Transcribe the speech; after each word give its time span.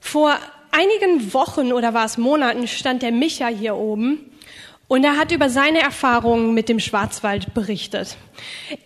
Vor 0.00 0.36
einigen 0.70 1.32
Wochen 1.34 1.72
oder 1.72 1.94
war 1.94 2.04
es 2.04 2.18
Monaten 2.18 2.66
stand 2.66 3.02
der 3.02 3.12
Micha 3.12 3.48
hier 3.48 3.76
oben 3.76 4.30
und 4.86 5.04
er 5.04 5.18
hat 5.18 5.32
über 5.32 5.50
seine 5.50 5.80
Erfahrungen 5.80 6.54
mit 6.54 6.68
dem 6.68 6.80
Schwarzwald 6.80 7.52
berichtet. 7.54 8.16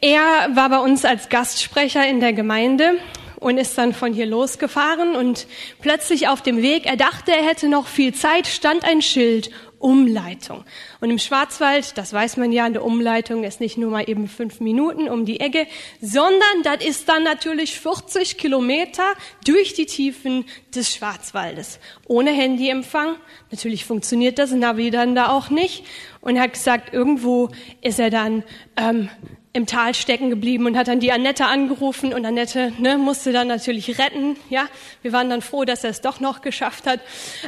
Er 0.00 0.48
war 0.54 0.68
bei 0.68 0.78
uns 0.78 1.04
als 1.04 1.28
Gastsprecher 1.28 2.06
in 2.06 2.20
der 2.20 2.32
Gemeinde 2.32 2.94
und 3.36 3.58
ist 3.58 3.76
dann 3.76 3.92
von 3.92 4.12
hier 4.12 4.26
losgefahren 4.26 5.14
und 5.16 5.46
plötzlich 5.80 6.28
auf 6.28 6.42
dem 6.42 6.62
Weg, 6.62 6.86
er 6.86 6.96
dachte, 6.96 7.32
er 7.32 7.44
hätte 7.44 7.68
noch 7.68 7.86
viel 7.86 8.14
Zeit, 8.14 8.46
stand 8.46 8.84
ein 8.84 9.02
Schild 9.02 9.50
Umleitung. 9.82 10.64
Und 11.00 11.10
im 11.10 11.18
Schwarzwald, 11.18 11.98
das 11.98 12.12
weiß 12.12 12.36
man 12.36 12.52
ja, 12.52 12.64
eine 12.64 12.82
Umleitung 12.82 13.44
ist 13.44 13.60
nicht 13.60 13.76
nur 13.76 13.90
mal 13.90 14.08
eben 14.08 14.28
fünf 14.28 14.60
Minuten 14.60 15.08
um 15.08 15.24
die 15.24 15.40
Ecke, 15.40 15.66
sondern 16.00 16.62
das 16.62 16.84
ist 16.84 17.08
dann 17.08 17.24
natürlich 17.24 17.78
40 17.78 18.38
Kilometer 18.38 19.12
durch 19.44 19.74
die 19.74 19.86
Tiefen 19.86 20.44
des 20.74 20.94
Schwarzwaldes. 20.94 21.80
Ohne 22.06 22.30
Handyempfang. 22.30 23.16
Natürlich 23.50 23.84
funktioniert 23.84 24.38
das 24.38 24.52
Navi 24.52 24.90
dann 24.90 25.14
da 25.14 25.30
auch 25.30 25.50
nicht. 25.50 25.84
Und 26.20 26.36
er 26.36 26.42
hat 26.42 26.52
gesagt, 26.52 26.94
irgendwo 26.94 27.50
ist 27.80 27.98
er 27.98 28.10
dann 28.10 28.44
ähm, 28.76 29.10
im 29.54 29.66
Tal 29.66 29.94
stecken 29.94 30.30
geblieben 30.30 30.66
und 30.66 30.76
hat 30.76 30.88
dann 30.88 31.00
die 31.00 31.12
Annette 31.12 31.44
angerufen 31.44 32.14
und 32.14 32.24
Annette 32.24 32.72
ne, 32.78 32.96
musste 32.96 33.32
dann 33.32 33.48
natürlich 33.48 33.98
retten. 33.98 34.36
Ja, 34.48 34.66
wir 35.02 35.12
waren 35.12 35.28
dann 35.28 35.42
froh, 35.42 35.64
dass 35.64 35.84
er 35.84 35.90
es 35.90 36.00
doch 36.00 36.20
noch 36.20 36.40
geschafft 36.40 36.86
hat. 36.86 37.00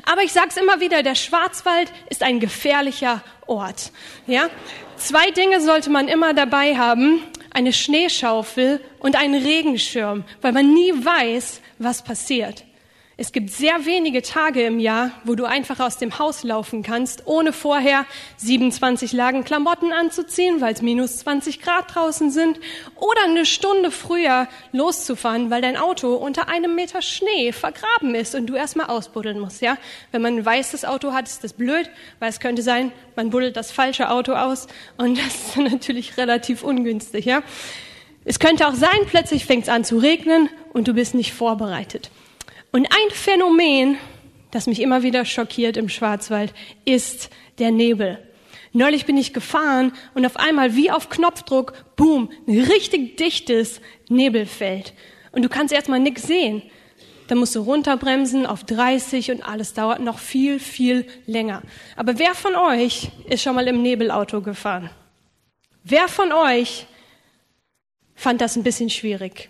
Aber 0.04 0.22
ich 0.22 0.32
sage 0.32 0.48
es 0.50 0.56
immer 0.56 0.80
wieder: 0.80 1.02
Der 1.02 1.14
Schwarzwald 1.14 1.90
ist 2.10 2.22
ein 2.22 2.40
gefährlicher 2.40 3.22
Ort. 3.46 3.90
Ja, 4.26 4.50
zwei 4.96 5.30
Dinge 5.30 5.60
sollte 5.60 5.88
man 5.88 6.08
immer 6.08 6.34
dabei 6.34 6.76
haben: 6.76 7.22
eine 7.50 7.72
Schneeschaufel 7.72 8.80
und 8.98 9.16
einen 9.16 9.42
Regenschirm, 9.42 10.24
weil 10.42 10.52
man 10.52 10.74
nie 10.74 10.92
weiß, 10.92 11.62
was 11.78 12.04
passiert. 12.04 12.64
Es 13.16 13.30
gibt 13.30 13.50
sehr 13.50 13.86
wenige 13.86 14.22
Tage 14.22 14.64
im 14.64 14.80
Jahr, 14.80 15.12
wo 15.22 15.36
du 15.36 15.44
einfach 15.44 15.78
aus 15.78 15.98
dem 15.98 16.18
Haus 16.18 16.42
laufen 16.42 16.82
kannst, 16.82 17.28
ohne 17.28 17.52
vorher 17.52 18.06
27 18.38 19.12
Lagen 19.12 19.44
Klamotten 19.44 19.92
anzuziehen, 19.92 20.60
weil 20.60 20.74
es 20.74 20.82
minus 20.82 21.18
20 21.18 21.62
Grad 21.62 21.94
draußen 21.94 22.32
sind, 22.32 22.58
oder 22.96 23.22
eine 23.22 23.46
Stunde 23.46 23.92
früher 23.92 24.48
loszufahren, 24.72 25.48
weil 25.48 25.62
dein 25.62 25.76
Auto 25.76 26.16
unter 26.16 26.48
einem 26.48 26.74
Meter 26.74 27.02
Schnee 27.02 27.52
vergraben 27.52 28.16
ist 28.16 28.34
und 28.34 28.46
du 28.46 28.56
erstmal 28.56 28.86
ausbuddeln 28.86 29.38
musst. 29.38 29.62
Ja, 29.62 29.78
wenn 30.10 30.20
man 30.20 30.38
ein 30.38 30.44
weißes 30.44 30.84
Auto 30.84 31.12
hat, 31.12 31.28
ist 31.28 31.44
das 31.44 31.52
blöd, 31.52 31.88
weil 32.18 32.30
es 32.30 32.40
könnte 32.40 32.62
sein, 32.62 32.90
man 33.14 33.30
buddelt 33.30 33.56
das 33.56 33.70
falsche 33.70 34.10
Auto 34.10 34.32
aus 34.32 34.66
und 34.96 35.18
das 35.24 35.26
ist 35.26 35.56
natürlich 35.56 36.16
relativ 36.16 36.64
ungünstig. 36.64 37.26
Ja, 37.26 37.44
es 38.24 38.40
könnte 38.40 38.66
auch 38.66 38.74
sein, 38.74 38.98
plötzlich 39.06 39.44
fängt 39.44 39.64
es 39.64 39.68
an 39.68 39.84
zu 39.84 39.98
regnen 39.98 40.48
und 40.72 40.88
du 40.88 40.94
bist 40.94 41.14
nicht 41.14 41.32
vorbereitet. 41.32 42.10
Und 42.74 42.86
ein 42.86 43.10
Phänomen, 43.12 43.98
das 44.50 44.66
mich 44.66 44.80
immer 44.80 45.04
wieder 45.04 45.24
schockiert 45.24 45.76
im 45.76 45.88
Schwarzwald, 45.88 46.52
ist 46.84 47.30
der 47.60 47.70
Nebel. 47.70 48.18
Neulich 48.72 49.06
bin 49.06 49.16
ich 49.16 49.32
gefahren 49.32 49.92
und 50.14 50.26
auf 50.26 50.36
einmal 50.36 50.74
wie 50.74 50.90
auf 50.90 51.08
Knopfdruck, 51.08 51.72
boom, 51.94 52.32
ein 52.48 52.62
richtig 52.62 53.16
dichtes 53.16 53.80
Nebelfeld. 54.08 54.92
Und 55.30 55.42
du 55.42 55.48
kannst 55.48 55.72
erstmal 55.72 56.00
nichts 56.00 56.24
sehen. 56.24 56.62
Dann 57.28 57.38
musst 57.38 57.54
du 57.54 57.60
runterbremsen 57.60 58.44
auf 58.44 58.64
30 58.64 59.30
und 59.30 59.48
alles 59.48 59.74
dauert 59.74 60.00
noch 60.00 60.18
viel, 60.18 60.58
viel 60.58 61.06
länger. 61.26 61.62
Aber 61.94 62.18
wer 62.18 62.34
von 62.34 62.56
euch 62.56 63.12
ist 63.28 63.44
schon 63.44 63.54
mal 63.54 63.68
im 63.68 63.82
Nebelauto 63.82 64.40
gefahren? 64.40 64.90
Wer 65.84 66.08
von 66.08 66.32
euch 66.32 66.88
fand 68.16 68.40
das 68.40 68.56
ein 68.56 68.64
bisschen 68.64 68.90
schwierig? 68.90 69.48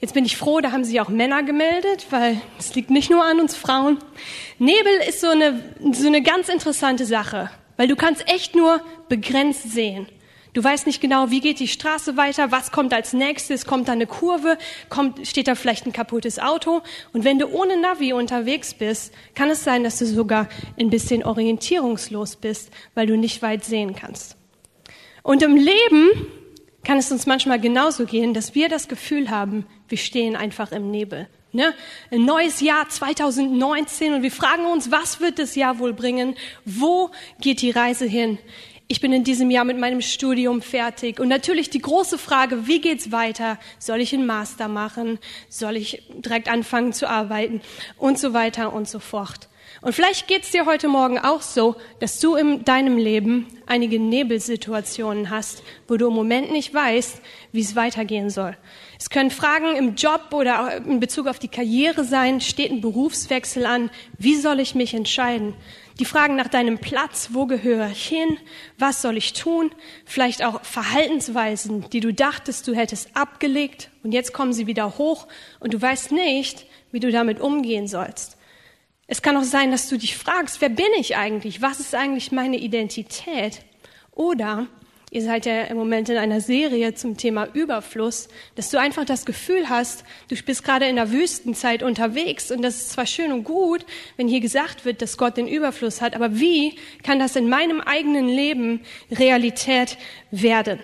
Jetzt 0.00 0.14
bin 0.14 0.24
ich 0.24 0.38
froh, 0.38 0.60
da 0.60 0.72
haben 0.72 0.82
sich 0.82 0.98
auch 1.02 1.10
Männer 1.10 1.42
gemeldet, 1.42 2.06
weil 2.08 2.40
es 2.58 2.74
liegt 2.74 2.88
nicht 2.88 3.10
nur 3.10 3.22
an 3.22 3.38
uns 3.38 3.54
Frauen. 3.54 3.98
Nebel 4.58 4.92
ist 5.06 5.20
so 5.20 5.28
eine, 5.28 5.62
so 5.92 6.06
eine 6.06 6.22
ganz 6.22 6.48
interessante 6.48 7.04
Sache, 7.04 7.50
weil 7.76 7.86
du 7.86 7.96
kannst 7.96 8.26
echt 8.26 8.56
nur 8.56 8.80
begrenzt 9.10 9.70
sehen. 9.70 10.06
Du 10.54 10.64
weißt 10.64 10.86
nicht 10.86 11.02
genau, 11.02 11.30
wie 11.30 11.40
geht 11.40 11.60
die 11.60 11.68
Straße 11.68 12.16
weiter, 12.16 12.50
was 12.50 12.72
kommt 12.72 12.94
als 12.94 13.12
nächstes, 13.12 13.66
kommt 13.66 13.88
da 13.88 13.92
eine 13.92 14.06
Kurve, 14.06 14.56
kommt, 14.88 15.26
steht 15.28 15.46
da 15.46 15.54
vielleicht 15.54 15.84
ein 15.86 15.92
kaputtes 15.92 16.38
Auto. 16.38 16.80
Und 17.12 17.24
wenn 17.24 17.38
du 17.38 17.48
ohne 17.48 17.78
Navi 17.78 18.14
unterwegs 18.14 18.72
bist, 18.72 19.12
kann 19.34 19.50
es 19.50 19.64
sein, 19.64 19.84
dass 19.84 19.98
du 19.98 20.06
sogar 20.06 20.48
ein 20.78 20.88
bisschen 20.88 21.22
orientierungslos 21.22 22.36
bist, 22.36 22.70
weil 22.94 23.06
du 23.06 23.18
nicht 23.18 23.42
weit 23.42 23.64
sehen 23.64 23.94
kannst. 23.94 24.36
Und 25.22 25.42
im 25.42 25.56
Leben 25.56 26.08
kann 26.84 26.98
es 26.98 27.12
uns 27.12 27.26
manchmal 27.26 27.60
genauso 27.60 28.06
gehen, 28.06 28.34
dass 28.34 28.54
wir 28.54 28.68
das 28.68 28.88
Gefühl 28.88 29.30
haben, 29.30 29.66
wir 29.88 29.98
stehen 29.98 30.36
einfach 30.36 30.72
im 30.72 30.90
Nebel. 30.90 31.28
Ne? 31.52 31.74
Ein 32.10 32.24
neues 32.24 32.60
Jahr 32.60 32.88
2019 32.88 34.14
und 34.14 34.22
wir 34.22 34.30
fragen 34.30 34.66
uns, 34.66 34.90
was 34.90 35.20
wird 35.20 35.38
das 35.38 35.56
Jahr 35.56 35.78
wohl 35.78 35.92
bringen? 35.92 36.36
Wo 36.64 37.10
geht 37.40 37.60
die 37.60 37.70
Reise 37.72 38.06
hin? 38.06 38.38
Ich 38.86 39.00
bin 39.00 39.12
in 39.12 39.24
diesem 39.24 39.50
Jahr 39.50 39.64
mit 39.64 39.78
meinem 39.78 40.00
Studium 40.00 40.62
fertig 40.62 41.20
und 41.20 41.28
natürlich 41.28 41.70
die 41.70 41.80
große 41.80 42.18
Frage, 42.18 42.66
wie 42.66 42.80
geht's 42.80 43.12
weiter? 43.12 43.58
Soll 43.78 44.00
ich 44.00 44.12
einen 44.12 44.26
Master 44.26 44.68
machen? 44.68 45.18
Soll 45.48 45.76
ich 45.76 46.02
direkt 46.10 46.48
anfangen 46.48 46.92
zu 46.92 47.08
arbeiten? 47.08 47.60
Und 47.98 48.18
so 48.18 48.32
weiter 48.32 48.72
und 48.72 48.88
so 48.88 48.98
fort. 48.98 49.49
Und 49.82 49.94
vielleicht 49.94 50.28
geht 50.28 50.42
es 50.42 50.50
dir 50.50 50.66
heute 50.66 50.88
Morgen 50.88 51.18
auch 51.18 51.40
so, 51.40 51.74
dass 52.00 52.20
du 52.20 52.34
in 52.34 52.64
deinem 52.64 52.98
Leben 52.98 53.46
einige 53.66 53.98
Nebelsituationen 53.98 55.30
hast, 55.30 55.62
wo 55.88 55.96
du 55.96 56.08
im 56.08 56.14
Moment 56.14 56.52
nicht 56.52 56.74
weißt, 56.74 57.22
wie 57.52 57.62
es 57.62 57.76
weitergehen 57.76 58.28
soll. 58.28 58.54
Es 58.98 59.08
können 59.08 59.30
Fragen 59.30 59.74
im 59.76 59.94
Job 59.94 60.32
oder 60.32 60.76
in 60.84 61.00
Bezug 61.00 61.26
auf 61.28 61.38
die 61.38 61.48
Karriere 61.48 62.04
sein, 62.04 62.42
steht 62.42 62.70
ein 62.70 62.82
Berufswechsel 62.82 63.64
an, 63.64 63.88
wie 64.18 64.36
soll 64.36 64.60
ich 64.60 64.74
mich 64.74 64.92
entscheiden? 64.92 65.54
Die 65.98 66.04
Fragen 66.04 66.36
nach 66.36 66.48
deinem 66.48 66.76
Platz, 66.78 67.30
wo 67.32 67.46
gehöre 67.46 67.88
ich 67.90 68.06
hin, 68.06 68.36
was 68.76 69.00
soll 69.00 69.16
ich 69.16 69.32
tun? 69.32 69.70
Vielleicht 70.04 70.44
auch 70.44 70.62
Verhaltensweisen, 70.62 71.88
die 71.88 72.00
du 72.00 72.12
dachtest, 72.12 72.68
du 72.68 72.74
hättest 72.74 73.16
abgelegt 73.16 73.88
und 74.02 74.12
jetzt 74.12 74.34
kommen 74.34 74.52
sie 74.52 74.66
wieder 74.66 74.98
hoch 74.98 75.26
und 75.58 75.72
du 75.72 75.80
weißt 75.80 76.12
nicht, 76.12 76.66
wie 76.92 77.00
du 77.00 77.10
damit 77.10 77.40
umgehen 77.40 77.86
sollst. 77.86 78.36
Es 79.12 79.22
kann 79.22 79.36
auch 79.36 79.42
sein, 79.42 79.72
dass 79.72 79.88
du 79.88 79.98
dich 79.98 80.16
fragst, 80.16 80.60
wer 80.60 80.68
bin 80.68 80.86
ich 80.96 81.16
eigentlich? 81.16 81.60
Was 81.60 81.80
ist 81.80 81.96
eigentlich 81.96 82.30
meine 82.30 82.58
Identität? 82.58 83.58
Oder 84.12 84.68
ihr 85.10 85.22
seid 85.22 85.46
ja 85.46 85.62
im 85.62 85.76
Moment 85.76 86.08
in 86.08 86.16
einer 86.16 86.40
Serie 86.40 86.94
zum 86.94 87.16
Thema 87.16 87.48
Überfluss, 87.52 88.28
dass 88.54 88.70
du 88.70 88.78
einfach 88.78 89.04
das 89.04 89.26
Gefühl 89.26 89.68
hast, 89.68 90.04
du 90.28 90.36
bist 90.36 90.62
gerade 90.62 90.86
in 90.86 90.94
der 90.94 91.10
Wüstenzeit 91.10 91.82
unterwegs 91.82 92.52
und 92.52 92.62
das 92.62 92.76
ist 92.76 92.90
zwar 92.90 93.04
schön 93.04 93.32
und 93.32 93.42
gut, 93.42 93.84
wenn 94.16 94.28
hier 94.28 94.38
gesagt 94.38 94.84
wird, 94.84 95.02
dass 95.02 95.18
Gott 95.18 95.36
den 95.36 95.48
Überfluss 95.48 96.00
hat, 96.00 96.14
aber 96.14 96.38
wie 96.38 96.76
kann 97.02 97.18
das 97.18 97.34
in 97.34 97.48
meinem 97.48 97.80
eigenen 97.80 98.28
Leben 98.28 98.80
Realität 99.10 99.98
werden? 100.30 100.78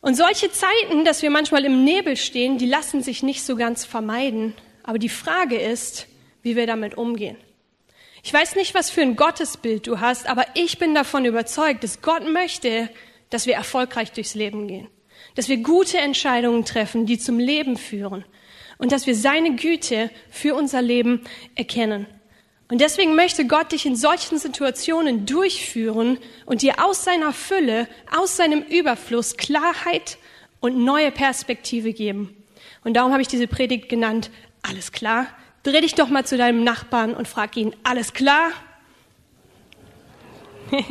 Und 0.00 0.16
solche 0.16 0.50
Zeiten, 0.50 1.04
dass 1.04 1.22
wir 1.22 1.30
manchmal 1.30 1.64
im 1.64 1.84
Nebel 1.84 2.16
stehen, 2.16 2.58
die 2.58 2.66
lassen 2.66 3.00
sich 3.00 3.22
nicht 3.22 3.44
so 3.44 3.54
ganz 3.54 3.84
vermeiden. 3.84 4.54
Aber 4.82 4.98
die 4.98 5.08
Frage 5.08 5.56
ist, 5.56 6.08
wie 6.42 6.56
wir 6.56 6.66
damit 6.66 6.96
umgehen. 6.96 7.36
Ich 8.26 8.32
weiß 8.32 8.56
nicht, 8.56 8.74
was 8.74 8.88
für 8.88 9.02
ein 9.02 9.16
Gottesbild 9.16 9.86
du 9.86 10.00
hast, 10.00 10.26
aber 10.26 10.46
ich 10.54 10.78
bin 10.78 10.94
davon 10.94 11.26
überzeugt, 11.26 11.84
dass 11.84 12.00
Gott 12.00 12.26
möchte, 12.26 12.88
dass 13.28 13.44
wir 13.46 13.54
erfolgreich 13.54 14.12
durchs 14.12 14.34
Leben 14.34 14.66
gehen, 14.66 14.88
dass 15.34 15.50
wir 15.50 15.58
gute 15.58 15.98
Entscheidungen 15.98 16.64
treffen, 16.64 17.04
die 17.04 17.18
zum 17.18 17.38
Leben 17.38 17.76
führen 17.76 18.24
und 18.78 18.92
dass 18.92 19.06
wir 19.06 19.14
seine 19.14 19.56
Güte 19.56 20.10
für 20.30 20.54
unser 20.54 20.80
Leben 20.80 21.20
erkennen. 21.54 22.06
Und 22.68 22.80
deswegen 22.80 23.14
möchte 23.14 23.46
Gott 23.46 23.72
dich 23.72 23.84
in 23.84 23.94
solchen 23.94 24.38
Situationen 24.38 25.26
durchführen 25.26 26.18
und 26.46 26.62
dir 26.62 26.82
aus 26.82 27.04
seiner 27.04 27.34
Fülle, 27.34 27.88
aus 28.10 28.38
seinem 28.38 28.62
Überfluss 28.62 29.36
Klarheit 29.36 30.16
und 30.60 30.82
neue 30.82 31.10
Perspektive 31.10 31.92
geben. 31.92 32.34
Und 32.84 32.94
darum 32.94 33.12
habe 33.12 33.20
ich 33.20 33.28
diese 33.28 33.48
Predigt 33.48 33.90
genannt, 33.90 34.30
alles 34.62 34.92
klar, 34.92 35.26
Dreh 35.64 35.80
dich 35.80 35.94
doch 35.94 36.08
mal 36.08 36.26
zu 36.26 36.36
deinem 36.36 36.62
Nachbarn 36.62 37.14
und 37.14 37.26
frag 37.26 37.56
ihn, 37.56 37.74
alles 37.84 38.12
klar? 38.12 38.50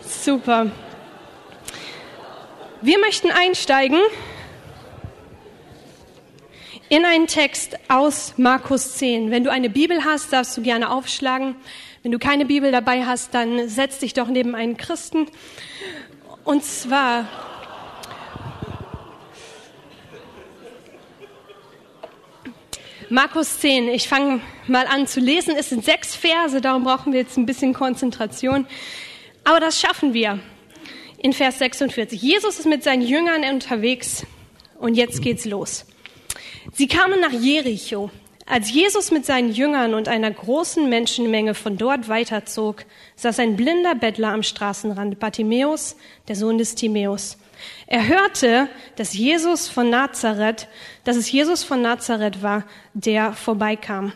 Super. 0.00 0.70
Wir 2.80 2.98
möchten 2.98 3.30
einsteigen 3.30 4.00
in 6.88 7.04
einen 7.04 7.26
Text 7.26 7.76
aus 7.88 8.32
Markus 8.38 8.94
10. 8.94 9.30
Wenn 9.30 9.44
du 9.44 9.50
eine 9.50 9.68
Bibel 9.68 10.04
hast, 10.04 10.32
darfst 10.32 10.56
du 10.56 10.62
gerne 10.62 10.90
aufschlagen. 10.90 11.54
Wenn 12.02 12.12
du 12.12 12.18
keine 12.18 12.46
Bibel 12.46 12.72
dabei 12.72 13.04
hast, 13.04 13.34
dann 13.34 13.68
setz 13.68 13.98
dich 13.98 14.14
doch 14.14 14.28
neben 14.28 14.54
einen 14.54 14.78
Christen. 14.78 15.26
Und 16.44 16.64
zwar 16.64 17.28
Markus 23.08 23.60
10, 23.60 23.88
ich 23.88 24.08
fange 24.08 24.40
mal 24.66 24.84
an 24.88 25.06
zu 25.06 25.20
lesen. 25.20 25.54
Es 25.56 25.68
sind 25.68 25.84
sechs 25.84 26.16
Verse, 26.16 26.60
darum 26.60 26.82
brauchen 26.82 27.12
wir 27.12 27.20
jetzt 27.20 27.36
ein 27.36 27.46
bisschen 27.46 27.72
Konzentration. 27.72 28.66
Aber 29.44 29.60
das 29.60 29.80
schaffen 29.80 30.12
wir. 30.12 30.40
In 31.18 31.32
Vers 31.32 31.60
46. 31.60 32.20
Jesus 32.20 32.58
ist 32.58 32.66
mit 32.66 32.82
seinen 32.82 33.02
Jüngern 33.02 33.44
unterwegs 33.44 34.26
und 34.80 34.94
jetzt 34.94 35.22
geht's 35.22 35.44
los. 35.44 35.86
Sie 36.72 36.88
kamen 36.88 37.20
nach 37.20 37.30
Jericho. 37.30 38.10
Als 38.44 38.72
Jesus 38.72 39.12
mit 39.12 39.24
seinen 39.24 39.52
Jüngern 39.52 39.94
und 39.94 40.08
einer 40.08 40.30
großen 40.32 40.88
Menschenmenge 40.88 41.54
von 41.54 41.76
dort 41.76 42.08
weiterzog, 42.08 42.84
saß 43.14 43.38
ein 43.38 43.56
blinder 43.56 43.94
Bettler 43.94 44.32
am 44.32 44.42
Straßenrand, 44.42 45.20
Bartimäus, 45.20 45.96
der 46.26 46.34
Sohn 46.34 46.58
des 46.58 46.74
Timäus. 46.74 47.38
Er 47.86 48.06
hörte, 48.06 48.68
dass 48.96 49.14
Jesus 49.14 49.68
von 49.68 49.90
Nazareth, 49.90 50.68
dass 51.04 51.16
es 51.16 51.30
Jesus 51.30 51.64
von 51.64 51.82
Nazareth 51.82 52.42
war, 52.42 52.64
der 52.94 53.32
vorbeikam. 53.32 54.12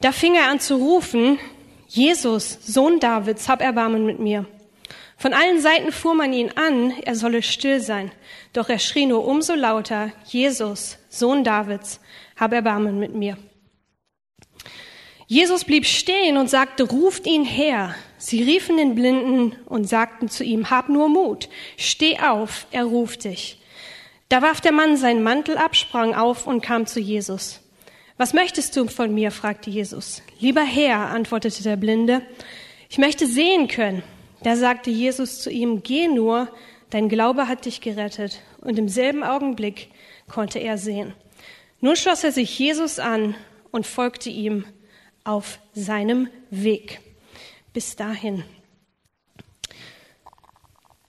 Da 0.00 0.12
fing 0.12 0.34
er 0.34 0.48
an 0.48 0.60
zu 0.60 0.76
rufen, 0.76 1.38
Jesus, 1.88 2.58
Sohn 2.62 3.00
Davids, 3.00 3.48
hab 3.48 3.60
Erbarmen 3.60 4.06
mit 4.06 4.18
mir. 4.18 4.46
Von 5.16 5.34
allen 5.34 5.60
Seiten 5.60 5.92
fuhr 5.92 6.14
man 6.14 6.32
ihn 6.32 6.52
an, 6.54 6.94
er 7.02 7.14
solle 7.14 7.42
still 7.42 7.80
sein. 7.80 8.10
Doch 8.54 8.68
er 8.70 8.78
schrie 8.78 9.06
nur 9.06 9.26
umso 9.26 9.54
lauter, 9.54 10.12
Jesus, 10.24 10.96
Sohn 11.10 11.44
Davids, 11.44 12.00
hab 12.36 12.52
Erbarmen 12.52 12.98
mit 12.98 13.14
mir. 13.14 13.36
Jesus 15.26 15.64
blieb 15.64 15.84
stehen 15.84 16.38
und 16.38 16.48
sagte, 16.48 16.84
ruft 16.84 17.26
ihn 17.26 17.44
her. 17.44 17.94
Sie 18.22 18.42
riefen 18.42 18.76
den 18.76 18.94
Blinden 18.94 19.56
und 19.64 19.88
sagten 19.88 20.28
zu 20.28 20.44
ihm, 20.44 20.68
hab 20.68 20.90
nur 20.90 21.08
Mut, 21.08 21.48
steh 21.78 22.18
auf, 22.18 22.66
er 22.70 22.84
ruft 22.84 23.24
dich. 23.24 23.58
Da 24.28 24.42
warf 24.42 24.60
der 24.60 24.72
Mann 24.72 24.98
seinen 24.98 25.22
Mantel 25.22 25.56
ab, 25.56 25.74
sprang 25.74 26.14
auf 26.14 26.46
und 26.46 26.60
kam 26.60 26.84
zu 26.84 27.00
Jesus. 27.00 27.60
Was 28.18 28.34
möchtest 28.34 28.76
du 28.76 28.86
von 28.88 29.14
mir? 29.14 29.30
fragte 29.30 29.70
Jesus. 29.70 30.22
Lieber 30.38 30.62
Herr, 30.62 31.08
antwortete 31.08 31.62
der 31.62 31.76
Blinde, 31.76 32.20
ich 32.90 32.98
möchte 32.98 33.26
sehen 33.26 33.68
können. 33.68 34.02
Da 34.42 34.54
sagte 34.54 34.90
Jesus 34.90 35.40
zu 35.40 35.50
ihm, 35.50 35.82
geh 35.82 36.06
nur, 36.06 36.48
dein 36.90 37.08
Glaube 37.08 37.48
hat 37.48 37.64
dich 37.64 37.80
gerettet. 37.80 38.42
Und 38.60 38.78
im 38.78 38.90
selben 38.90 39.22
Augenblick 39.22 39.88
konnte 40.28 40.58
er 40.58 40.76
sehen. 40.76 41.14
Nun 41.80 41.96
schloss 41.96 42.22
er 42.22 42.32
sich 42.32 42.58
Jesus 42.58 42.98
an 42.98 43.34
und 43.70 43.86
folgte 43.86 44.28
ihm 44.28 44.66
auf 45.24 45.58
seinem 45.72 46.28
Weg. 46.50 47.00
Bis 47.72 47.94
dahin. 47.94 48.44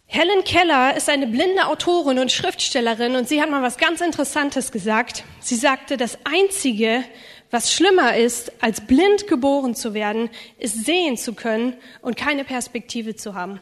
Helen 0.06 0.44
Keller 0.44 0.96
ist 0.96 1.10
eine 1.10 1.26
blinde 1.26 1.66
Autorin 1.68 2.20
und 2.20 2.32
Schriftstellerin 2.32 3.16
und 3.16 3.28
sie 3.28 3.42
hat 3.42 3.50
mal 3.50 3.64
was 3.64 3.78
ganz 3.78 4.02
Interessantes 4.02 4.72
gesagt. 4.72 5.24
Sie 5.40 5.56
sagte, 5.56 5.98
das 5.98 6.20
Einzige, 6.26 7.04
was 7.50 7.74
schlimmer 7.74 8.16
ist, 8.16 8.52
als 8.62 8.82
blind 8.82 9.28
geboren 9.28 9.74
zu 9.74 9.94
werden, 9.94 10.30
ist 10.60 10.86
sehen 10.86 11.18
zu 11.18 11.34
können 11.34 11.76
und 12.02 12.18
keine 12.18 12.44
Perspektive 12.44 13.16
zu 13.16 13.36
haben. 13.36 13.62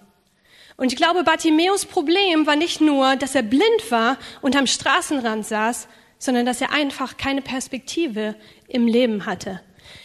Und 0.75 0.91
ich 0.91 0.97
glaube, 0.97 1.23
Bartimäus 1.23 1.85
Problem 1.85 2.47
war 2.47 2.55
nicht 2.55 2.81
nur, 2.81 3.15
dass 3.15 3.35
er 3.35 3.43
blind 3.43 3.91
war 3.91 4.17
und 4.41 4.55
am 4.55 4.65
Straßenrand 4.65 5.45
saß, 5.45 5.87
sondern 6.17 6.45
dass 6.45 6.61
er 6.61 6.71
einfach 6.71 7.17
keine 7.17 7.41
Perspektive 7.41 8.35
im 8.67 8.87
Leben 8.87 9.25
hatte. 9.25 9.61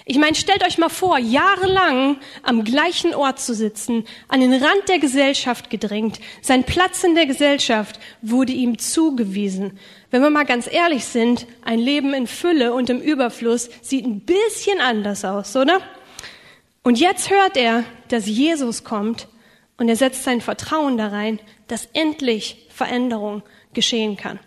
Ich 0.06 0.18
meine, 0.18 0.34
stellt 0.34 0.64
euch 0.66 0.76
mal 0.76 0.90
vor, 0.90 1.18
jahrelang 1.18 2.18
am 2.42 2.62
gleichen 2.64 3.14
Ort 3.14 3.40
zu 3.40 3.54
sitzen, 3.54 4.04
an 4.28 4.40
den 4.40 4.52
Rand 4.52 4.88
der 4.88 4.98
Gesellschaft 4.98 5.70
gedrängt. 5.70 6.20
Sein 6.42 6.64
Platz 6.64 7.04
in 7.04 7.14
der 7.14 7.24
Gesellschaft 7.24 7.98
wurde 8.20 8.52
ihm 8.52 8.78
zugewiesen. 8.78 9.78
Wenn 10.10 10.20
wir 10.20 10.30
mal 10.30 10.44
ganz 10.44 10.70
ehrlich 10.70 11.06
sind, 11.06 11.46
ein 11.62 11.78
Leben 11.78 12.12
in 12.12 12.26
Fülle 12.26 12.74
und 12.74 12.90
im 12.90 13.00
Überfluss 13.00 13.70
sieht 13.80 14.04
ein 14.04 14.20
bisschen 14.20 14.80
anders 14.80 15.24
aus, 15.24 15.56
oder? 15.56 15.80
Und 16.82 17.00
jetzt 17.00 17.30
hört 17.30 17.56
er, 17.56 17.84
dass 18.08 18.26
Jesus 18.26 18.84
kommt 18.84 19.28
und 19.78 19.88
er 19.88 19.96
setzt 19.96 20.24
sein 20.24 20.42
Vertrauen 20.42 20.98
da 20.98 21.08
rein, 21.08 21.40
dass 21.66 21.88
endlich 21.94 22.66
Veränderung 22.68 23.42
geschehen 23.72 24.16
kann. 24.16 24.38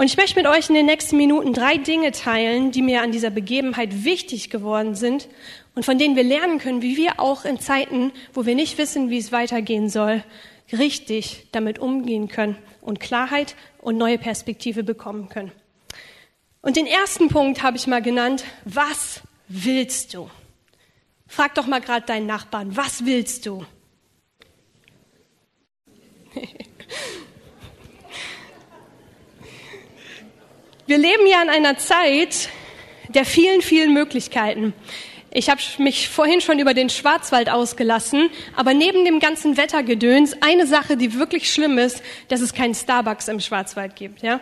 Und 0.00 0.06
ich 0.06 0.16
möchte 0.16 0.36
mit 0.36 0.46
euch 0.46 0.70
in 0.70 0.74
den 0.74 0.86
nächsten 0.86 1.18
Minuten 1.18 1.52
drei 1.52 1.76
Dinge 1.76 2.10
teilen, 2.12 2.70
die 2.70 2.80
mir 2.80 3.02
an 3.02 3.12
dieser 3.12 3.28
Begebenheit 3.28 4.02
wichtig 4.02 4.48
geworden 4.48 4.94
sind 4.94 5.28
und 5.74 5.84
von 5.84 5.98
denen 5.98 6.16
wir 6.16 6.24
lernen 6.24 6.58
können, 6.58 6.80
wie 6.80 6.96
wir 6.96 7.20
auch 7.20 7.44
in 7.44 7.60
Zeiten, 7.60 8.10
wo 8.32 8.46
wir 8.46 8.54
nicht 8.54 8.78
wissen, 8.78 9.10
wie 9.10 9.18
es 9.18 9.30
weitergehen 9.30 9.90
soll, 9.90 10.24
richtig 10.72 11.48
damit 11.52 11.78
umgehen 11.80 12.28
können 12.28 12.56
und 12.80 12.98
Klarheit 12.98 13.56
und 13.76 13.98
neue 13.98 14.16
Perspektive 14.16 14.84
bekommen 14.84 15.28
können. 15.28 15.52
Und 16.62 16.76
den 16.76 16.86
ersten 16.86 17.28
Punkt 17.28 17.62
habe 17.62 17.76
ich 17.76 17.86
mal 17.86 18.00
genannt, 18.00 18.44
was 18.64 19.20
willst 19.48 20.14
du? 20.14 20.30
Frag 21.26 21.54
doch 21.56 21.66
mal 21.66 21.82
gerade 21.82 22.06
deinen 22.06 22.24
Nachbarn, 22.26 22.74
was 22.74 23.04
willst 23.04 23.44
du? 23.44 23.66
Wir 30.90 30.98
leben 30.98 31.24
ja 31.28 31.40
in 31.40 31.50
einer 31.50 31.78
Zeit 31.78 32.48
der 33.10 33.24
vielen, 33.24 33.62
vielen 33.62 33.94
Möglichkeiten. 33.94 34.74
Ich 35.32 35.48
habe 35.48 35.60
mich 35.78 36.08
vorhin 36.08 36.40
schon 36.40 36.58
über 36.58 36.74
den 36.74 36.90
Schwarzwald 36.90 37.50
ausgelassen, 37.50 38.30
aber 38.56 38.74
neben 38.74 39.04
dem 39.04 39.20
ganzen 39.20 39.56
Wettergedöns 39.56 40.36
eine 40.40 40.66
Sache, 40.66 40.96
die 40.96 41.14
wirklich 41.14 41.52
schlimm 41.52 41.78
ist, 41.78 42.02
dass 42.26 42.40
es 42.40 42.52
keinen 42.52 42.74
Starbucks 42.74 43.28
im 43.28 43.38
Schwarzwald 43.38 43.94
gibt. 43.94 44.22
Ja? 44.22 44.40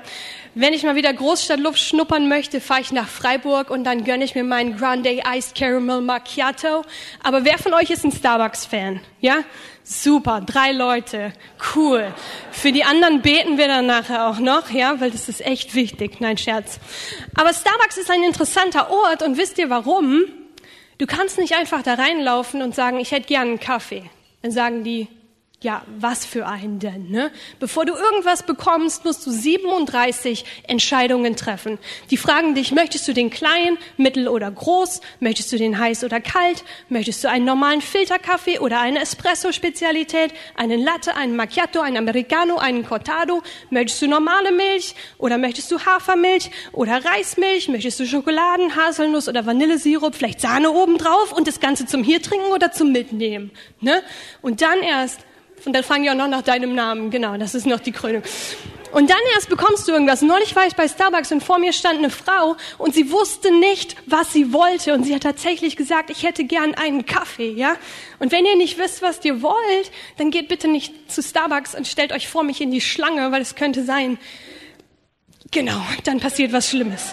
Wenn 0.55 0.73
ich 0.73 0.85
mal 0.85 0.96
wieder 0.96 1.12
Großstadtluft 1.12 1.79
schnuppern 1.79 2.26
möchte, 2.26 2.62
fahre 2.62 2.81
ich 2.81 2.90
nach 2.90 3.06
Freiburg 3.06 3.69
und 3.70 3.85
dann 3.85 4.05
gönne 4.05 4.25
ich 4.25 4.35
mir 4.35 4.44
meinen 4.44 4.79
Grande 4.79 5.11
Iced 5.11 5.55
Caramel 5.55 6.00
Macchiato. 6.00 6.82
Aber 7.23 7.44
wer 7.44 7.58
von 7.58 7.75
euch 7.75 7.90
ist 7.90 8.05
ein 8.05 8.12
Starbucks-Fan? 8.12 9.00
Ja? 9.20 9.40
Super, 9.85 10.40
drei 10.40 10.73
Leute, 10.73 11.35
cool. 11.75 12.14
Für 12.50 12.73
die 12.73 12.85
anderen 12.85 13.20
beten 13.20 13.58
wir 13.58 13.69
dann 13.69 13.85
nachher 13.85 14.26
auch 14.26 14.38
noch, 14.38 14.70
ja, 14.70 14.99
weil 15.00 15.11
das 15.11 15.29
ist 15.29 15.44
echt 15.44 15.75
wichtig. 15.75 16.20
Nein, 16.20 16.38
Scherz. 16.38 16.81
Aber 17.35 17.52
Starbucks 17.52 17.99
ist 17.99 18.11
ein 18.11 18.23
interessanter 18.23 18.90
Ort 18.90 19.23
und 19.23 19.37
wisst 19.37 19.58
ihr 19.58 19.69
warum? 19.69 20.25
Du 20.99 21.06
kannst 21.06 21.39
nicht 21.39 21.55
einfach 21.55 21.83
da 21.83 21.95
reinlaufen 21.95 22.61
und 22.61 22.75
sagen, 22.75 22.99
ich 22.99 23.12
hätte 23.12 23.29
gern 23.29 23.49
einen 23.49 23.61
Kaffee. 23.61 24.03
Dann 24.43 24.50
sagen 24.50 24.85
die, 24.85 25.06
ja, 25.61 25.83
was 25.99 26.25
für 26.25 26.47
einen 26.47 26.79
denn? 26.79 27.11
Ne? 27.11 27.33
Bevor 27.59 27.85
du 27.85 27.93
irgendwas 27.93 28.45
bekommst, 28.45 29.05
musst 29.05 29.27
du 29.27 29.33
37 29.33 30.45
Entscheidungen 30.69 31.35
treffen. 31.35 31.81
Die 32.13 32.17
fragen 32.17 32.55
dich, 32.55 32.71
möchtest 32.71 33.09
du 33.09 33.13
den 33.13 33.29
klein, 33.29 33.77
mittel 33.97 34.29
oder 34.29 34.49
groß? 34.49 35.01
Möchtest 35.19 35.51
du 35.51 35.57
den 35.57 35.77
heiß 35.77 36.05
oder 36.05 36.21
kalt? 36.21 36.63
Möchtest 36.89 37.25
du 37.25 37.29
einen 37.29 37.45
normalen 37.45 37.81
Filterkaffee 37.81 38.61
oder 38.61 38.79
eine 38.79 39.01
Espresso-Spezialität? 39.01 40.33
Einen 40.55 40.81
Latte, 40.81 41.17
einen 41.17 41.35
Macchiato, 41.35 41.81
einen 41.81 41.97
Americano, 41.97 42.59
einen 42.59 42.87
Cortado? 42.87 43.43
Möchtest 43.71 44.01
du 44.03 44.07
normale 44.07 44.53
Milch 44.53 44.95
oder 45.19 45.39
möchtest 45.39 45.73
du 45.73 45.81
Hafermilch 45.81 46.53
oder 46.71 47.05
Reismilch? 47.05 47.69
Möchtest 47.69 47.99
du 47.99 48.07
Schokoladen, 48.07 48.77
Haselnuss 48.77 49.29
oder 49.29 49.45
Vanillesirup? 49.45 50.15
Vielleicht 50.15 50.41
Sahne 50.41 50.71
obendrauf 50.71 51.33
und 51.33 51.49
das 51.49 51.59
Ganze 51.59 51.85
zum 51.85 52.05
hier 52.05 52.23
trinken 52.23 52.53
oder 52.53 52.71
zum 52.71 52.93
Mitnehmen? 52.93 53.50
Ne? 53.81 54.05
Und 54.41 54.62
dann 54.62 54.83
erst 54.83 55.23
und 55.65 55.73
dann 55.73 55.85
fragen 55.85 56.03
die 56.03 56.11
auch 56.11 56.15
noch 56.15 56.29
nach 56.29 56.43
deinem 56.43 56.75
Namen. 56.75 57.11
Genau, 57.11 57.37
das 57.37 57.55
ist 57.55 57.67
noch 57.67 57.81
die 57.81 57.93
Krönung. 57.93 58.23
Und 58.93 59.11
dann 59.11 59.19
erst 59.35 59.50
bekommst 59.50 59.87
du 59.87 59.93
irgendwas. 59.93 60.23
Neulich 60.23 60.57
war 60.57 60.67
ich 60.67 60.75
bei 60.75 60.88
Starbucks 60.88 61.31
und 61.33 61.43
vor 61.43 61.59
mir 61.59 61.73
stand 61.73 61.99
eine 61.99 62.11
Frau 62.11 62.57
und 62.79 62.95
sie 62.95 63.11
wusste 63.11 63.50
nicht, 63.50 63.97
was 64.07 64.33
sie 64.33 64.53
wollte. 64.53 64.95
Und 64.95 65.05
sie 65.05 65.15
hat 65.15 65.23
tatsächlich 65.23 65.77
gesagt, 65.77 66.11
ich 66.11 66.23
hätte 66.23 66.45
gern 66.45 66.75
einen 66.75 67.05
Kaffee, 67.05 67.50
ja? 67.50 67.77
Und 68.19 68.33
wenn 68.33 68.47
ihr 68.47 68.57
nicht 68.57 68.79
wisst, 68.79 69.03
was 69.03 69.23
ihr 69.25 69.43
wollt, 69.43 69.91
dann 70.17 70.31
geht 70.31 70.49
bitte 70.49 70.69
nicht 70.69 71.11
zu 71.11 71.23
Starbucks 71.23 71.75
und 71.75 71.87
stellt 71.87 72.12
euch 72.12 72.29
vor 72.29 72.45
mich 72.45 72.61
in 72.61 72.71
die 72.71 72.81
Schlange, 72.81 73.31
weil 73.31 73.43
es 73.43 73.55
könnte 73.55 73.85
sein, 73.85 74.19
genau, 75.50 75.81
dann 76.05 76.19
passiert 76.19 76.53
was 76.53 76.71
Schlimmes. 76.71 77.12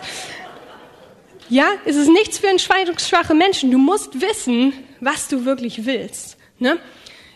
Ja, 1.49 1.67
es 1.85 1.95
ist 1.95 2.09
nichts 2.09 2.39
für 2.39 2.47
entscheidungsschwache 2.47 3.35
Menschen. 3.35 3.69
Du 3.69 3.77
musst 3.77 4.21
wissen, 4.21 4.73
was 5.01 5.27
du 5.27 5.45
wirklich 5.45 5.85
willst, 5.85 6.37
ne? 6.57 6.79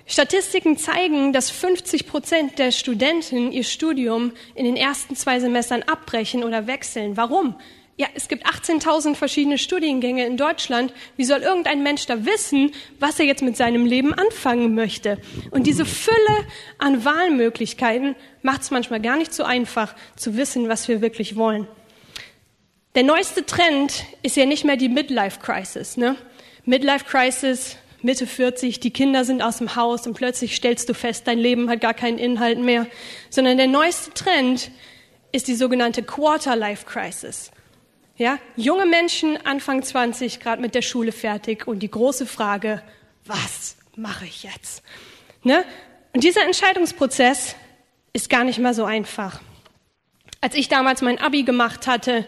Statistiken 0.09 0.75
zeigen, 0.75 1.33
dass 1.33 1.51
50 1.51 2.07
Prozent 2.07 2.57
der 2.57 2.71
Studenten 2.71 3.51
ihr 3.51 3.63
Studium 3.63 4.31
in 4.55 4.65
den 4.65 4.75
ersten 4.75 5.15
zwei 5.15 5.39
Semestern 5.39 5.83
abbrechen 5.83 6.43
oder 6.43 6.65
wechseln. 6.65 7.15
Warum? 7.15 7.53
Ja, 7.95 8.07
es 8.15 8.27
gibt 8.27 8.47
18.000 8.47 9.13
verschiedene 9.13 9.59
Studiengänge 9.59 10.25
in 10.25 10.35
Deutschland. 10.35 10.93
Wie 11.15 11.25
soll 11.25 11.41
irgendein 11.41 11.83
Mensch 11.83 12.07
da 12.07 12.25
wissen, 12.25 12.71
was 12.99 13.19
er 13.19 13.25
jetzt 13.25 13.43
mit 13.43 13.55
seinem 13.55 13.85
Leben 13.85 14.15
anfangen 14.15 14.73
möchte? 14.73 15.19
Und 15.51 15.67
diese 15.67 15.85
Fülle 15.85 16.47
an 16.79 17.05
Wahlmöglichkeiten 17.05 18.15
macht 18.41 18.63
es 18.63 18.71
manchmal 18.71 19.01
gar 19.01 19.15
nicht 19.15 19.31
so 19.31 19.43
einfach 19.43 19.93
zu 20.15 20.35
wissen, 20.37 20.69
was 20.69 20.87
wir 20.87 21.01
wirklich 21.01 21.35
wollen. 21.35 21.67
Der 22.95 23.03
neueste 23.03 23.45
Trend 23.45 24.05
ist 24.23 24.37
ja 24.37 24.47
nicht 24.47 24.65
mehr 24.65 24.77
die 24.77 24.89
Midlife 24.89 25.39
Crisis. 25.39 25.97
Ne? 25.97 26.15
Midlife 26.65 27.05
Crisis 27.05 27.77
Mitte 28.01 28.25
40, 28.25 28.79
die 28.79 28.91
Kinder 28.91 29.25
sind 29.25 29.41
aus 29.41 29.57
dem 29.57 29.75
Haus 29.75 30.07
und 30.07 30.13
plötzlich 30.13 30.55
stellst 30.55 30.87
du 30.87 30.93
fest, 30.93 31.27
dein 31.27 31.37
Leben 31.37 31.69
hat 31.69 31.81
gar 31.81 31.93
keinen 31.93 32.17
Inhalt 32.17 32.59
mehr, 32.59 32.87
sondern 33.29 33.57
der 33.57 33.67
neueste 33.67 34.13
Trend 34.13 34.71
ist 35.31 35.47
die 35.47 35.55
sogenannte 35.55 36.03
Quarter 36.03 36.55
Life 36.55 36.85
Crisis. 36.85 37.51
Ja, 38.15 38.37
junge 38.55 38.85
Menschen 38.85 39.37
Anfang 39.45 39.83
20, 39.83 40.39
gerade 40.39 40.61
mit 40.61 40.75
der 40.75 40.81
Schule 40.81 41.11
fertig 41.11 41.67
und 41.67 41.79
die 41.79 41.91
große 41.91 42.25
Frage, 42.25 42.81
was 43.25 43.77
mache 43.95 44.25
ich 44.25 44.43
jetzt? 44.43 44.83
Ne? 45.43 45.63
Und 46.13 46.23
dieser 46.23 46.43
Entscheidungsprozess 46.43 47.55
ist 48.13 48.29
gar 48.29 48.43
nicht 48.43 48.59
mal 48.59 48.73
so 48.73 48.83
einfach. 48.85 49.39
Als 50.41 50.55
ich 50.55 50.67
damals 50.69 51.01
mein 51.01 51.19
Abi 51.19 51.43
gemacht 51.43 51.87
hatte, 51.87 52.25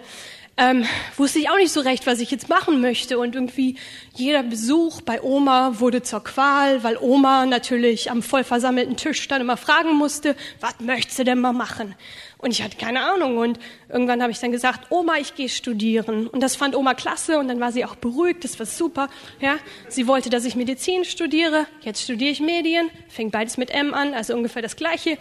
ähm, 0.61 0.85
wusste 1.17 1.39
ich 1.39 1.49
auch 1.49 1.57
nicht 1.57 1.71
so 1.71 1.79
recht, 1.79 2.05
was 2.05 2.19
ich 2.19 2.29
jetzt 2.29 2.47
machen 2.47 2.81
möchte. 2.81 3.17
Und 3.17 3.33
irgendwie 3.33 3.77
jeder 4.13 4.43
Besuch 4.43 5.01
bei 5.01 5.19
Oma 5.23 5.79
wurde 5.79 6.03
zur 6.03 6.23
Qual, 6.23 6.83
weil 6.83 6.97
Oma 6.97 7.47
natürlich 7.47 8.11
am 8.11 8.21
voll 8.21 8.43
versammelten 8.43 8.95
Tisch 8.95 9.27
dann 9.27 9.41
immer 9.41 9.57
fragen 9.57 9.95
musste, 9.95 10.35
was 10.59 10.79
möchtest 10.79 11.17
du 11.17 11.23
denn 11.23 11.39
mal 11.39 11.51
machen? 11.51 11.95
Und 12.37 12.51
ich 12.51 12.61
hatte 12.61 12.77
keine 12.77 13.01
Ahnung. 13.01 13.37
Und 13.37 13.59
irgendwann 13.89 14.21
habe 14.21 14.31
ich 14.31 14.39
dann 14.39 14.51
gesagt, 14.51 14.91
Oma, 14.91 15.17
ich 15.17 15.33
gehe 15.33 15.49
studieren. 15.49 16.27
Und 16.27 16.41
das 16.41 16.55
fand 16.55 16.75
Oma 16.75 16.93
klasse 16.93 17.39
und 17.39 17.47
dann 17.47 17.59
war 17.59 17.71
sie 17.71 17.83
auch 17.83 17.95
beruhigt, 17.95 18.43
das 18.43 18.59
war 18.59 18.67
super. 18.67 19.09
Ja, 19.39 19.57
sie 19.89 20.05
wollte, 20.05 20.29
dass 20.29 20.45
ich 20.45 20.55
Medizin 20.55 21.05
studiere. 21.05 21.65
Jetzt 21.81 22.03
studiere 22.03 22.29
ich 22.29 22.39
Medien, 22.39 22.91
fängt 23.09 23.31
beides 23.31 23.57
mit 23.57 23.71
M 23.71 23.95
an, 23.95 24.13
also 24.13 24.35
ungefähr 24.35 24.61
das 24.61 24.75
Gleiche. 24.75 25.17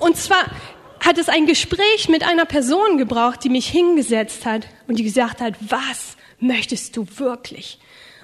Und 0.00 0.16
zwar 0.16 0.44
hat 1.04 1.18
es 1.18 1.28
ein 1.28 1.44
Gespräch 1.44 2.08
mit 2.08 2.22
einer 2.22 2.46
Person 2.46 2.96
gebraucht, 2.96 3.44
die 3.44 3.50
mich 3.50 3.68
hingesetzt 3.68 4.46
hat 4.46 4.66
und 4.88 4.98
die 4.98 5.04
gesagt 5.04 5.42
hat, 5.42 5.54
was 5.60 6.16
möchtest 6.40 6.96
du 6.96 7.06
wirklich? 7.16 7.78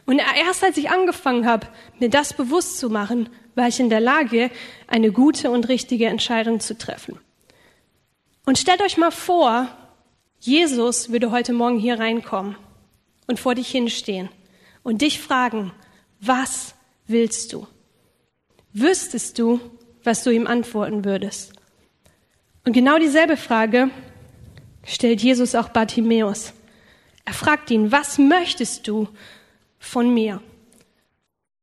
Und 0.07 0.19
erst 0.19 0.65
als 0.65 0.79
ich 0.79 0.89
angefangen 0.89 1.47
habe, 1.47 1.67
mir 1.99 2.09
das 2.09 2.33
bewusst 2.33 2.79
zu 2.79 2.89
machen, 2.89 3.29
war 3.55 3.69
ich 3.69 3.81
in 3.81 3.91
der 3.91 4.01
Lage, 4.01 4.51
eine 4.87 5.13
gute 5.13 5.51
und 5.51 5.69
richtige 5.69 6.07
Entscheidung 6.07 6.61
zu 6.61 6.77
treffen. 6.77 7.19
Und 8.47 8.59
stellt 8.59 8.81
euch 8.81 8.97
mal 8.97 9.13
vor, 9.13 9.69
Jesus 10.39 11.11
würde 11.13 11.31
heute 11.31 11.53
Morgen 11.53 11.79
hier 11.79 11.99
reinkommen 11.99 12.57
und 13.27 13.39
vor 13.39 13.55
dich 13.55 13.69
hinstehen 13.69 14.31
und 14.83 15.03
dich 15.03 15.21
fragen, 15.21 15.73
was 16.19 16.75
willst 17.07 17.53
du? 17.53 17.67
Wüsstest 18.73 19.39
du, 19.39 19.61
was 20.03 20.25
du 20.25 20.31
ihm 20.31 20.47
antworten 20.47 21.05
würdest? 21.05 21.60
Und 22.65 22.73
genau 22.73 22.99
dieselbe 22.99 23.37
Frage 23.37 23.91
stellt 24.85 25.23
Jesus 25.23 25.55
auch 25.55 25.71
Bartimäus. 25.71 26.53
Er 27.25 27.33
fragt 27.33 27.71
ihn, 27.71 27.93
was 27.93 28.19
möchtest 28.19 28.87
du 28.89 29.09
von 29.79 30.13
mir? 30.13 30.43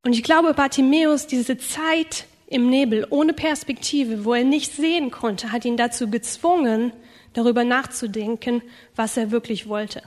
Und 0.04 0.14
ich 0.14 0.24
glaube, 0.24 0.54
Bartimäus, 0.54 1.28
diese 1.28 1.58
Zeit 1.58 2.26
im 2.48 2.70
Nebel, 2.70 3.06
ohne 3.10 3.34
Perspektive, 3.34 4.24
wo 4.24 4.34
er 4.34 4.44
nicht 4.44 4.74
sehen 4.74 5.12
konnte, 5.12 5.52
hat 5.52 5.66
ihn 5.66 5.78
dazu 5.78 6.10
gezwungen, 6.10 6.94
darüber 7.34 7.64
nachzudenken, 7.64 8.62
was 8.96 9.18
er 9.18 9.32
wirklich 9.32 9.68
wollte. 9.68 10.02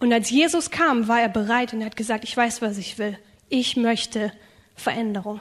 Und 0.00 0.12
als 0.12 0.30
Jesus 0.30 0.70
kam, 0.70 1.08
war 1.08 1.20
er 1.20 1.28
bereit 1.28 1.72
und 1.72 1.84
hat 1.84 1.96
gesagt, 1.96 2.24
ich 2.24 2.36
weiß, 2.36 2.62
was 2.62 2.78
ich 2.78 2.98
will. 2.98 3.18
Ich 3.48 3.76
möchte 3.76 4.32
Veränderung. 4.74 5.40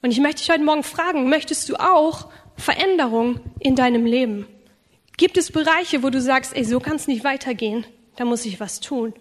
Und 0.00 0.10
ich 0.10 0.20
möchte 0.20 0.40
dich 0.40 0.50
heute 0.50 0.64
Morgen 0.64 0.82
fragen, 0.82 1.28
möchtest 1.28 1.68
du 1.68 1.76
auch 1.76 2.30
Veränderung 2.56 3.40
in 3.60 3.76
deinem 3.76 4.06
Leben? 4.06 4.46
Gibt 5.16 5.36
es 5.36 5.52
Bereiche, 5.52 6.02
wo 6.02 6.10
du 6.10 6.20
sagst, 6.20 6.56
ey, 6.56 6.64
so 6.64 6.80
kann 6.80 6.96
es 6.96 7.06
nicht 7.06 7.24
weitergehen, 7.24 7.84
da 8.16 8.24
muss 8.24 8.44
ich 8.44 8.60
was 8.60 8.80
tun? 8.80 9.14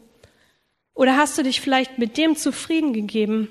Oder 0.94 1.18
hast 1.18 1.38
du 1.38 1.44
dich 1.44 1.62
vielleicht 1.62 1.98
mit 1.98 2.18
dem 2.18 2.36
zufrieden 2.36 2.94
gegeben, 2.94 3.50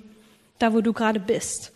da 0.58 0.72
wo 0.74 0.80
du 0.80 0.92
gerade 0.92 1.20
bist? 1.20 1.72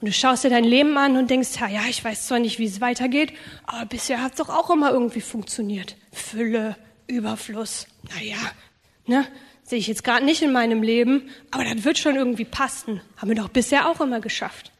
Und 0.00 0.08
du 0.08 0.12
schaust 0.12 0.44
dir 0.44 0.50
dein 0.50 0.64
Leben 0.64 0.96
an 0.98 1.16
und 1.16 1.30
denkst, 1.30 1.58
ja, 1.58 1.68
ja, 1.68 1.82
ich 1.88 2.04
weiß 2.04 2.26
zwar 2.26 2.38
nicht, 2.38 2.58
wie 2.58 2.66
es 2.66 2.80
weitergeht, 2.80 3.32
aber 3.64 3.86
bisher 3.86 4.22
hat 4.22 4.32
es 4.32 4.38
doch 4.38 4.50
auch 4.50 4.70
immer 4.70 4.90
irgendwie 4.90 5.22
funktioniert. 5.22 5.96
Fülle, 6.12 6.76
Überfluss, 7.06 7.86
naja, 8.14 8.38
ne? 9.06 9.26
Sehe 9.62 9.80
ich 9.80 9.88
jetzt 9.88 10.04
gerade 10.04 10.24
nicht 10.24 10.42
in 10.42 10.52
meinem 10.52 10.80
Leben, 10.80 11.28
aber 11.50 11.64
das 11.64 11.82
wird 11.82 11.98
schon 11.98 12.14
irgendwie 12.14 12.44
passen. 12.44 13.00
Haben 13.16 13.30
wir 13.30 13.36
doch 13.36 13.48
bisher 13.48 13.88
auch 13.88 14.00
immer 14.00 14.20
geschafft. 14.20 14.70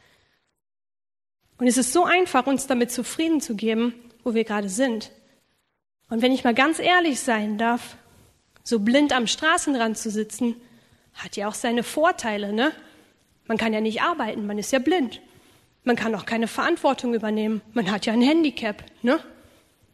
Und 1.57 1.67
es 1.67 1.77
ist 1.77 1.93
so 1.93 2.05
einfach, 2.05 2.45
uns 2.47 2.67
damit 2.67 2.91
zufrieden 2.91 3.41
zu 3.41 3.55
geben, 3.55 3.93
wo 4.23 4.33
wir 4.33 4.43
gerade 4.43 4.69
sind. 4.69 5.11
Und 6.09 6.21
wenn 6.21 6.31
ich 6.31 6.43
mal 6.43 6.53
ganz 6.53 6.79
ehrlich 6.79 7.19
sein 7.19 7.57
darf, 7.57 7.97
so 8.63 8.79
blind 8.79 9.13
am 9.13 9.27
Straßenrand 9.27 9.97
zu 9.97 10.09
sitzen, 10.09 10.55
hat 11.13 11.35
ja 11.35 11.47
auch 11.47 11.53
seine 11.53 11.83
Vorteile, 11.83 12.53
ne? 12.53 12.71
Man 13.47 13.57
kann 13.57 13.73
ja 13.73 13.81
nicht 13.81 14.01
arbeiten, 14.01 14.45
man 14.45 14.57
ist 14.57 14.71
ja 14.71 14.79
blind. 14.79 15.21
Man 15.83 15.95
kann 15.95 16.13
auch 16.15 16.25
keine 16.25 16.47
Verantwortung 16.47 17.13
übernehmen. 17.13 17.61
Man 17.73 17.89
hat 17.89 18.05
ja 18.05 18.13
ein 18.13 18.21
Handicap, 18.21 18.83
ne? 19.01 19.19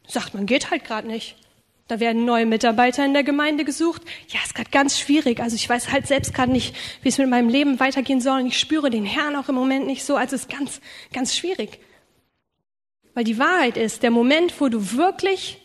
Sagt 0.08 0.34
man, 0.34 0.46
geht 0.46 0.72
halt 0.72 0.84
gerade 0.84 1.08
nicht. 1.08 1.38
Da 1.88 2.00
werden 2.00 2.26
neue 2.26 2.46
Mitarbeiter 2.46 3.04
in 3.04 3.14
der 3.14 3.24
Gemeinde 3.24 3.66
gesucht. 3.66 4.02
Ja, 4.30 4.40
ist 4.44 4.56
gerade 4.56 4.70
ganz 4.70 4.98
schwierig. 4.98 5.42
Also 5.42 5.56
ich 5.56 5.68
weiß 5.68 5.92
halt 5.92 6.08
selbst 6.08 6.34
gerade 6.34 6.52
nicht, 6.52 6.76
wie 7.02 7.10
es 7.10 7.18
mit 7.18 7.30
meinem 7.30 7.50
Leben 7.50 7.80
weitergehen 7.80 8.22
soll. 8.22 8.42
Und 8.42 8.48
ich 8.48 8.58
spüre 8.58 8.90
den 8.90 9.06
Herrn 9.06 9.36
auch 9.36 9.50
im 9.50 9.56
Moment 9.56 9.86
nicht 9.86 10.06
so. 10.06 10.16
Also 10.16 10.36
es 10.36 10.44
ist 10.44 10.50
ganz, 10.50 10.80
ganz 11.12 11.36
schwierig. 11.36 11.80
Weil 13.14 13.26
die 13.26 13.38
Wahrheit 13.38 13.78
ist, 13.78 14.02
der 14.02 14.12
Moment, 14.12 14.60
wo 14.60 14.70
du 14.70 14.94
wirklich 14.94 15.62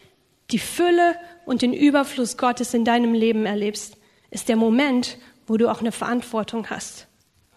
die 0.50 0.58
Fülle 0.58 1.16
und 1.46 1.62
den 1.62 1.72
Überfluss 1.72 2.36
Gottes 2.36 2.74
in 2.74 2.84
deinem 2.84 3.14
Leben 3.14 3.46
erlebst, 3.46 3.96
ist 4.30 4.48
der 4.48 4.56
Moment, 4.56 5.18
wo 5.46 5.56
du 5.56 5.70
auch 5.70 5.80
eine 5.80 5.92
Verantwortung 5.92 6.68
hast. 6.68 7.06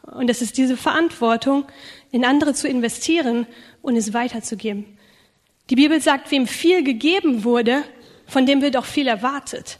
Und 0.03 0.29
es 0.29 0.41
ist 0.41 0.57
diese 0.57 0.77
Verantwortung, 0.77 1.65
in 2.11 2.25
andere 2.25 2.53
zu 2.53 2.67
investieren 2.67 3.47
und 3.81 3.95
es 3.95 4.13
weiterzugeben. 4.13 4.97
Die 5.69 5.75
Bibel 5.75 6.01
sagt, 6.01 6.31
wem 6.31 6.47
viel 6.47 6.83
gegeben 6.83 7.43
wurde, 7.43 7.83
von 8.31 8.45
dem 8.45 8.61
wird 8.61 8.77
auch 8.77 8.85
viel 8.85 9.09
erwartet. 9.09 9.77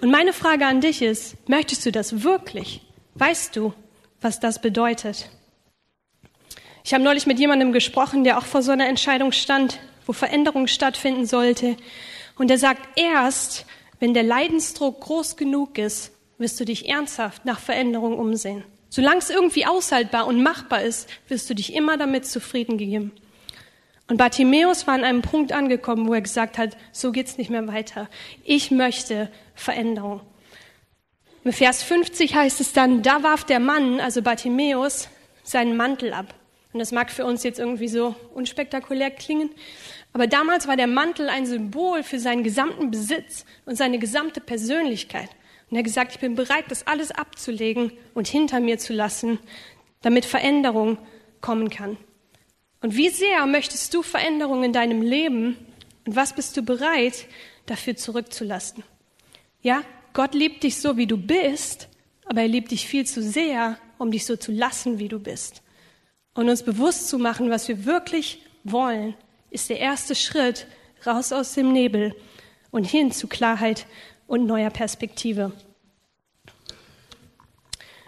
Und 0.00 0.10
meine 0.10 0.32
Frage 0.32 0.66
an 0.66 0.80
dich 0.80 1.00
ist, 1.00 1.36
möchtest 1.48 1.86
du 1.86 1.92
das 1.92 2.24
wirklich? 2.24 2.80
Weißt 3.14 3.54
du, 3.54 3.72
was 4.20 4.40
das 4.40 4.60
bedeutet? 4.60 5.30
Ich 6.82 6.92
habe 6.92 7.04
neulich 7.04 7.24
mit 7.24 7.38
jemandem 7.38 7.70
gesprochen, 7.70 8.24
der 8.24 8.38
auch 8.38 8.44
vor 8.44 8.62
so 8.62 8.72
einer 8.72 8.88
Entscheidung 8.88 9.30
stand, 9.30 9.78
wo 10.06 10.12
Veränderung 10.12 10.66
stattfinden 10.66 11.24
sollte. 11.24 11.76
Und 12.36 12.50
er 12.50 12.58
sagt, 12.58 12.98
erst 12.98 13.64
wenn 14.00 14.12
der 14.12 14.24
Leidensdruck 14.24 15.00
groß 15.00 15.36
genug 15.36 15.78
ist, 15.78 16.10
wirst 16.38 16.58
du 16.58 16.64
dich 16.64 16.88
ernsthaft 16.88 17.44
nach 17.44 17.60
Veränderung 17.60 18.18
umsehen. 18.18 18.64
Solange 18.88 19.18
es 19.18 19.30
irgendwie 19.30 19.66
aushaltbar 19.66 20.26
und 20.26 20.42
machbar 20.42 20.82
ist, 20.82 21.08
wirst 21.28 21.48
du 21.48 21.54
dich 21.54 21.74
immer 21.74 21.96
damit 21.96 22.26
zufrieden 22.26 22.76
geben. 22.76 23.12
Und 24.08 24.18
Bartimäus 24.18 24.86
war 24.86 24.94
an 24.94 25.04
einem 25.04 25.22
Punkt 25.22 25.52
angekommen, 25.52 26.06
wo 26.06 26.14
er 26.14 26.20
gesagt 26.20 26.58
hat, 26.58 26.76
so 26.92 27.10
geht's 27.10 27.38
nicht 27.38 27.50
mehr 27.50 27.66
weiter. 27.66 28.08
Ich 28.44 28.70
möchte 28.70 29.30
Veränderung. 29.54 30.20
Im 31.44 31.52
Vers 31.52 31.82
50 31.82 32.34
heißt 32.34 32.60
es 32.60 32.72
dann, 32.72 33.02
da 33.02 33.22
warf 33.22 33.44
der 33.44 33.60
Mann, 33.60 34.00
also 34.00 34.22
Bartimäus, 34.22 35.08
seinen 35.42 35.76
Mantel 35.76 36.12
ab. 36.12 36.34
Und 36.72 36.80
das 36.80 36.92
mag 36.92 37.10
für 37.10 37.24
uns 37.24 37.42
jetzt 37.42 37.58
irgendwie 37.58 37.88
so 37.88 38.14
unspektakulär 38.34 39.10
klingen, 39.10 39.50
aber 40.12 40.26
damals 40.26 40.66
war 40.66 40.76
der 40.76 40.86
Mantel 40.86 41.28
ein 41.28 41.44
Symbol 41.44 42.02
für 42.02 42.18
seinen 42.18 42.42
gesamten 42.42 42.90
Besitz 42.90 43.44
und 43.66 43.76
seine 43.76 43.98
gesamte 43.98 44.40
Persönlichkeit. 44.40 45.28
Und 45.70 45.76
er 45.76 45.80
hat 45.80 45.84
gesagt, 45.84 46.12
ich 46.12 46.20
bin 46.20 46.34
bereit, 46.34 46.64
das 46.68 46.86
alles 46.86 47.10
abzulegen 47.10 47.92
und 48.14 48.26
hinter 48.26 48.60
mir 48.60 48.78
zu 48.78 48.92
lassen, 48.92 49.38
damit 50.00 50.24
Veränderung 50.24 50.96
kommen 51.40 51.68
kann. 51.68 51.98
Und 52.86 52.96
wie 52.96 53.08
sehr 53.08 53.44
möchtest 53.46 53.92
du 53.94 54.02
Veränderung 54.04 54.62
in 54.62 54.72
deinem 54.72 55.02
Leben 55.02 55.56
und 56.04 56.14
was 56.14 56.32
bist 56.32 56.56
du 56.56 56.62
bereit, 56.62 57.26
dafür 57.66 57.96
zurückzulassen? 57.96 58.84
Ja, 59.60 59.82
Gott 60.12 60.34
liebt 60.34 60.62
dich 60.62 60.76
so, 60.76 60.96
wie 60.96 61.08
du 61.08 61.16
bist, 61.16 61.88
aber 62.26 62.42
er 62.42 62.46
liebt 62.46 62.70
dich 62.70 62.86
viel 62.86 63.04
zu 63.04 63.24
sehr, 63.24 63.76
um 63.98 64.12
dich 64.12 64.24
so 64.24 64.36
zu 64.36 64.52
lassen, 64.52 65.00
wie 65.00 65.08
du 65.08 65.18
bist. 65.18 65.62
Und 66.34 66.48
uns 66.48 66.62
bewusst 66.62 67.08
zu 67.08 67.18
machen, 67.18 67.50
was 67.50 67.66
wir 67.66 67.86
wirklich 67.86 68.40
wollen, 68.62 69.16
ist 69.50 69.68
der 69.68 69.80
erste 69.80 70.14
Schritt 70.14 70.68
raus 71.04 71.32
aus 71.32 71.54
dem 71.54 71.72
Nebel 71.72 72.14
und 72.70 72.84
hin 72.84 73.10
zu 73.10 73.26
Klarheit 73.26 73.86
und 74.28 74.46
neuer 74.46 74.70
Perspektive. 74.70 75.50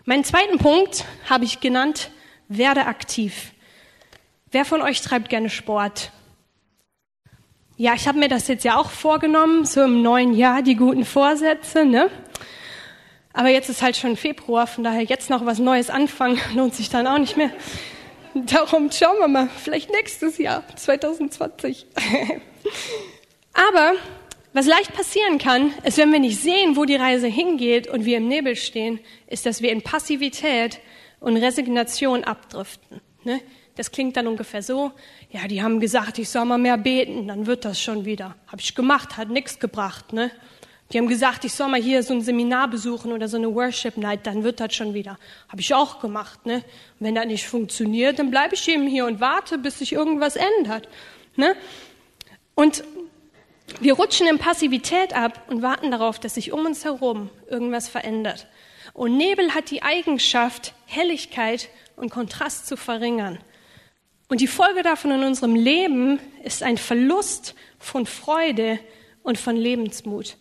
Meinen 0.04 0.22
zweiten 0.22 0.58
Punkt 0.58 1.04
habe 1.28 1.46
ich 1.46 1.58
genannt, 1.58 2.12
werde 2.46 2.86
aktiv. 2.86 3.54
Wer 4.50 4.64
von 4.64 4.80
euch 4.80 5.02
treibt 5.02 5.28
gerne 5.28 5.50
Sport? 5.50 6.10
Ja, 7.76 7.92
ich 7.94 8.08
habe 8.08 8.18
mir 8.18 8.28
das 8.28 8.48
jetzt 8.48 8.64
ja 8.64 8.76
auch 8.76 8.90
vorgenommen, 8.90 9.66
so 9.66 9.82
im 9.82 10.02
neuen 10.02 10.32
Jahr, 10.32 10.62
die 10.62 10.74
guten 10.74 11.04
Vorsätze, 11.04 11.84
ne? 11.84 12.10
Aber 13.34 13.50
jetzt 13.50 13.68
ist 13.68 13.82
halt 13.82 13.96
schon 13.96 14.16
Februar, 14.16 14.66
von 14.66 14.84
daher 14.84 15.02
jetzt 15.02 15.28
noch 15.28 15.44
was 15.44 15.58
Neues 15.58 15.90
anfangen, 15.90 16.40
lohnt 16.54 16.74
sich 16.74 16.88
dann 16.88 17.06
auch 17.06 17.18
nicht 17.18 17.36
mehr. 17.36 17.50
Darum 18.34 18.90
schauen 18.90 19.18
wir 19.18 19.28
mal, 19.28 19.48
vielleicht 19.62 19.90
nächstes 19.92 20.38
Jahr, 20.38 20.64
2020. 20.76 21.86
Aber 23.52 23.92
was 24.54 24.66
leicht 24.66 24.94
passieren 24.94 25.38
kann, 25.38 25.74
ist, 25.84 25.98
wenn 25.98 26.10
wir 26.10 26.20
nicht 26.20 26.40
sehen, 26.40 26.74
wo 26.74 26.86
die 26.86 26.96
Reise 26.96 27.26
hingeht 27.26 27.86
und 27.86 28.06
wir 28.06 28.16
im 28.16 28.28
Nebel 28.28 28.56
stehen, 28.56 28.98
ist, 29.26 29.44
dass 29.44 29.60
wir 29.60 29.72
in 29.72 29.82
Passivität 29.82 30.80
und 31.20 31.36
Resignation 31.36 32.24
abdriften. 32.24 33.00
Ne? 33.24 33.40
Das 33.78 33.92
klingt 33.92 34.16
dann 34.16 34.26
ungefähr 34.26 34.60
so, 34.60 34.90
ja, 35.30 35.46
die 35.46 35.62
haben 35.62 35.78
gesagt, 35.78 36.18
ich 36.18 36.28
soll 36.28 36.44
mal 36.44 36.58
mehr 36.58 36.76
beten, 36.76 37.28
dann 37.28 37.46
wird 37.46 37.64
das 37.64 37.80
schon 37.80 38.04
wieder. 38.04 38.34
Habe 38.48 38.60
ich 38.60 38.74
gemacht, 38.74 39.16
hat 39.16 39.28
nichts 39.28 39.60
gebracht. 39.60 40.12
Ne? 40.12 40.32
Die 40.90 40.98
haben 40.98 41.06
gesagt, 41.06 41.44
ich 41.44 41.52
soll 41.52 41.68
mal 41.68 41.80
hier 41.80 42.02
so 42.02 42.12
ein 42.12 42.20
Seminar 42.20 42.68
besuchen 42.68 43.12
oder 43.12 43.28
so 43.28 43.36
eine 43.36 43.54
Worship 43.54 43.96
Night, 43.96 44.26
dann 44.26 44.42
wird 44.42 44.58
das 44.58 44.74
schon 44.74 44.94
wieder. 44.94 45.16
Habe 45.48 45.60
ich 45.60 45.72
auch 45.74 46.00
gemacht. 46.00 46.44
Ne? 46.44 46.56
Und 46.56 46.64
wenn 46.98 47.14
das 47.14 47.26
nicht 47.26 47.46
funktioniert, 47.46 48.18
dann 48.18 48.32
bleibe 48.32 48.56
ich 48.56 48.66
eben 48.66 48.88
hier 48.88 49.06
und 49.06 49.20
warte, 49.20 49.58
bis 49.58 49.78
sich 49.78 49.92
irgendwas 49.92 50.34
ändert. 50.34 50.88
Ne? 51.36 51.54
Und 52.56 52.82
Wir 53.80 53.94
rutschen 53.94 54.26
in 54.26 54.38
Passivität 54.38 55.14
ab 55.14 55.42
und 55.48 55.62
warten 55.62 55.90
darauf, 55.90 56.18
dass 56.18 56.34
sich 56.34 56.52
um 56.52 56.66
uns 56.66 56.84
herum 56.84 57.30
irgendwas 57.48 57.88
verändert. 57.88 58.46
Und 58.92 59.16
Nebel 59.16 59.54
hat 59.54 59.70
die 59.70 59.82
Eigenschaft, 59.82 60.74
Helligkeit 60.86 61.68
und 61.94 62.10
Kontrast 62.10 62.66
zu 62.66 62.76
verringern. 62.76 63.38
Und 64.28 64.40
die 64.42 64.46
Folge 64.46 64.82
davon 64.82 65.10
in 65.10 65.24
unserem 65.24 65.54
Leben 65.54 66.20
ist 66.44 66.62
ein 66.62 66.76
Verlust 66.76 67.54
von 67.78 68.04
Freude 68.04 68.78
und 69.22 69.38
von 69.38 69.56
Lebensmut. 69.56 70.36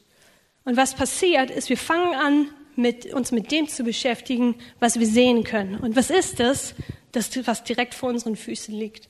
Und 0.66 0.76
was 0.76 0.94
passiert, 0.94 1.50
ist, 1.50 1.70
wir 1.70 1.78
fangen 1.78 2.14
an, 2.14 2.50
mit, 2.76 3.12
uns 3.14 3.32
mit 3.32 3.52
dem 3.52 3.68
zu 3.68 3.84
beschäftigen, 3.84 4.56
was 4.80 5.00
wir 5.00 5.08
sehen 5.08 5.44
können. 5.44 5.78
Und 5.78 5.96
was 5.96 6.10
ist 6.10 6.40
das? 6.40 6.76
Das, 7.12 7.30
was 7.48 7.64
direkt 7.64 7.96
vor 7.96 8.10
unseren 8.10 8.36
Füßen 8.36 8.74
liegt. 8.74 9.10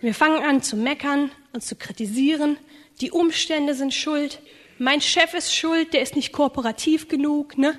Wir 0.00 0.14
fangen 0.14 0.42
an 0.42 0.62
zu 0.62 0.76
meckern 0.76 1.30
und 1.52 1.62
zu 1.62 1.76
kritisieren. 1.76 2.56
Die 3.00 3.10
Umstände 3.10 3.74
sind 3.74 3.92
schuld. 3.92 4.40
Mein 4.78 5.00
Chef 5.00 5.34
ist 5.34 5.54
schuld, 5.54 5.92
der 5.92 6.02
ist 6.02 6.16
nicht 6.16 6.32
kooperativ 6.32 7.08
genug. 7.08 7.58
Ne? 7.58 7.78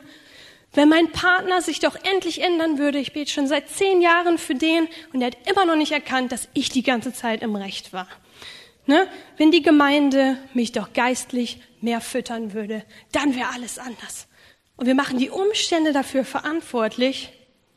Wenn 0.74 0.90
mein 0.90 1.12
Partner 1.12 1.62
sich 1.62 1.80
doch 1.80 1.96
endlich 2.04 2.42
ändern 2.42 2.78
würde, 2.78 3.00
ich 3.00 3.14
bete 3.14 3.32
schon 3.32 3.48
seit 3.48 3.70
zehn 3.70 4.02
Jahren 4.02 4.38
für 4.38 4.56
den 4.56 4.88
und 5.14 5.22
er 5.22 5.28
hat 5.28 5.50
immer 5.50 5.66
noch 5.66 5.76
nicht 5.76 5.92
erkannt, 5.92 6.32
dass 6.32 6.50
ich 6.54 6.70
die 6.70 6.84
ganze 6.84 7.14
Zeit 7.14 7.42
im 7.42 7.56
Recht 7.56 7.94
war. 7.94 8.08
Ne? 8.86 9.08
Wenn 9.38 9.52
die 9.52 9.62
Gemeinde 9.62 10.38
mich 10.54 10.72
doch 10.72 10.94
geistlich 10.94 11.60
mehr 11.82 12.02
füttern 12.02 12.54
würde, 12.54 12.84
dann 13.12 13.36
wäre 13.36 13.50
alles 13.54 13.80
anders. 13.80 14.28
Und 14.78 14.86
wir 14.86 14.96
machen 14.96 15.18
die 15.18 15.30
Umstände 15.30 15.92
dafür 15.92 16.24
verantwortlich, 16.24 17.32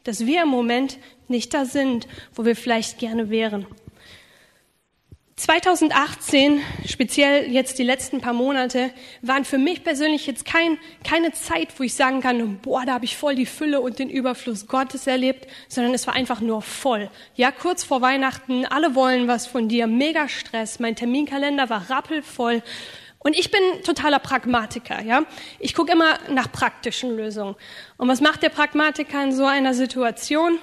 dass 0.04 0.26
wir 0.26 0.42
im 0.42 0.48
Moment 0.48 0.98
nicht 1.28 1.52
da 1.54 1.64
sind, 1.64 2.06
wo 2.34 2.44
wir 2.44 2.56
vielleicht 2.56 2.98
gerne 2.98 3.30
wären. 3.30 3.66
2018, 5.40 6.60
speziell 6.86 7.50
jetzt 7.50 7.78
die 7.78 7.82
letzten 7.82 8.20
paar 8.20 8.34
Monate, 8.34 8.90
waren 9.22 9.46
für 9.46 9.56
mich 9.56 9.82
persönlich 9.82 10.26
jetzt 10.26 10.44
kein, 10.44 10.76
keine 11.02 11.32
Zeit, 11.32 11.68
wo 11.78 11.82
ich 11.82 11.94
sagen 11.94 12.20
kann, 12.20 12.58
boah, 12.58 12.84
da 12.84 12.92
habe 12.92 13.06
ich 13.06 13.16
voll 13.16 13.36
die 13.36 13.46
Fülle 13.46 13.80
und 13.80 13.98
den 13.98 14.10
Überfluss 14.10 14.66
Gottes 14.66 15.06
erlebt, 15.06 15.46
sondern 15.66 15.94
es 15.94 16.06
war 16.06 16.12
einfach 16.12 16.42
nur 16.42 16.60
voll. 16.60 17.10
Ja, 17.36 17.52
kurz 17.52 17.84
vor 17.84 18.02
Weihnachten, 18.02 18.66
alle 18.66 18.94
wollen 18.94 19.28
was 19.28 19.46
von 19.46 19.66
dir, 19.66 19.86
mega 19.86 20.28
Stress, 20.28 20.78
mein 20.78 20.94
Terminkalender 20.94 21.70
war 21.70 21.88
rappelvoll. 21.88 22.62
Und 23.18 23.34
ich 23.34 23.50
bin 23.50 23.60
totaler 23.82 24.18
Pragmatiker, 24.18 25.00
ja. 25.02 25.22
Ich 25.58 25.74
gucke 25.74 25.92
immer 25.92 26.18
nach 26.28 26.52
praktischen 26.52 27.16
Lösungen. 27.16 27.56
Und 27.96 28.08
was 28.08 28.20
macht 28.20 28.42
der 28.42 28.50
Pragmatiker 28.50 29.24
in 29.24 29.32
so 29.32 29.46
einer 29.46 29.72
Situation? 29.72 30.58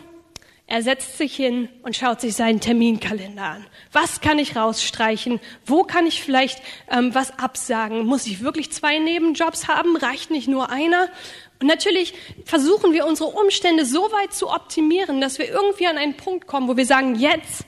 Er 0.70 0.84
setzt 0.84 1.18
sich 1.18 1.34
hin 1.34 1.70
und 1.84 1.96
schaut 1.96 2.20
sich 2.20 2.36
seinen 2.36 2.60
Terminkalender 2.60 3.42
an. 3.42 3.66
Was 3.94 4.20
kann 4.20 4.38
ich 4.38 4.58
rausstreichen? 4.58 5.40
Wo 5.66 5.84
kann 5.84 6.06
ich 6.06 6.22
vielleicht 6.22 6.62
ähm, 6.92 7.16
was 7.16 7.40
absagen? 7.40 8.06
Muss 8.06 8.28
ich 8.28 8.42
wirklich 8.42 8.74
zwei 8.74 9.00
Nebenjobs 9.00 9.70
haben? 9.70 9.96
Reicht 9.96 10.30
nicht 10.30 10.50
nur 10.50 10.70
einer? 10.70 11.08
Und 11.62 11.68
natürlich 11.68 12.14
versuchen 12.44 12.92
wir 12.92 13.06
unsere 13.06 13.30
Umstände 13.30 13.86
so 13.86 14.02
weit 14.12 14.34
zu 14.34 14.50
optimieren, 14.50 15.22
dass 15.22 15.40
wir 15.40 15.48
irgendwie 15.48 15.88
an 15.88 15.98
einen 15.98 16.18
Punkt 16.18 16.48
kommen, 16.48 16.68
wo 16.68 16.76
wir 16.76 16.86
sagen, 16.86 17.16
jetzt 17.16 17.64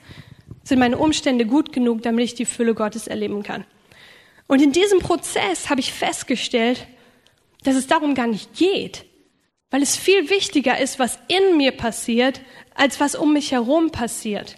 sind 0.62 0.78
meine 0.78 0.98
Umstände 0.98 1.46
gut 1.46 1.72
genug, 1.72 2.02
damit 2.02 2.26
ich 2.26 2.34
die 2.34 2.44
Fülle 2.44 2.74
Gottes 2.74 3.06
erleben 3.06 3.42
kann. 3.42 3.64
Und 4.46 4.60
in 4.60 4.72
diesem 4.72 4.98
Prozess 4.98 5.70
habe 5.70 5.80
ich 5.80 5.92
festgestellt, 5.92 6.86
dass 7.64 7.76
es 7.76 7.86
darum 7.86 8.14
gar 8.14 8.26
nicht 8.26 8.54
geht, 8.54 9.06
weil 9.70 9.82
es 9.82 9.96
viel 9.96 10.30
wichtiger 10.30 10.78
ist, 10.78 10.98
was 10.98 11.18
in 11.28 11.56
mir 11.56 11.72
passiert, 11.72 12.40
als 12.74 13.00
was 13.00 13.14
um 13.14 13.32
mich 13.32 13.52
herum 13.52 13.90
passiert. 13.90 14.56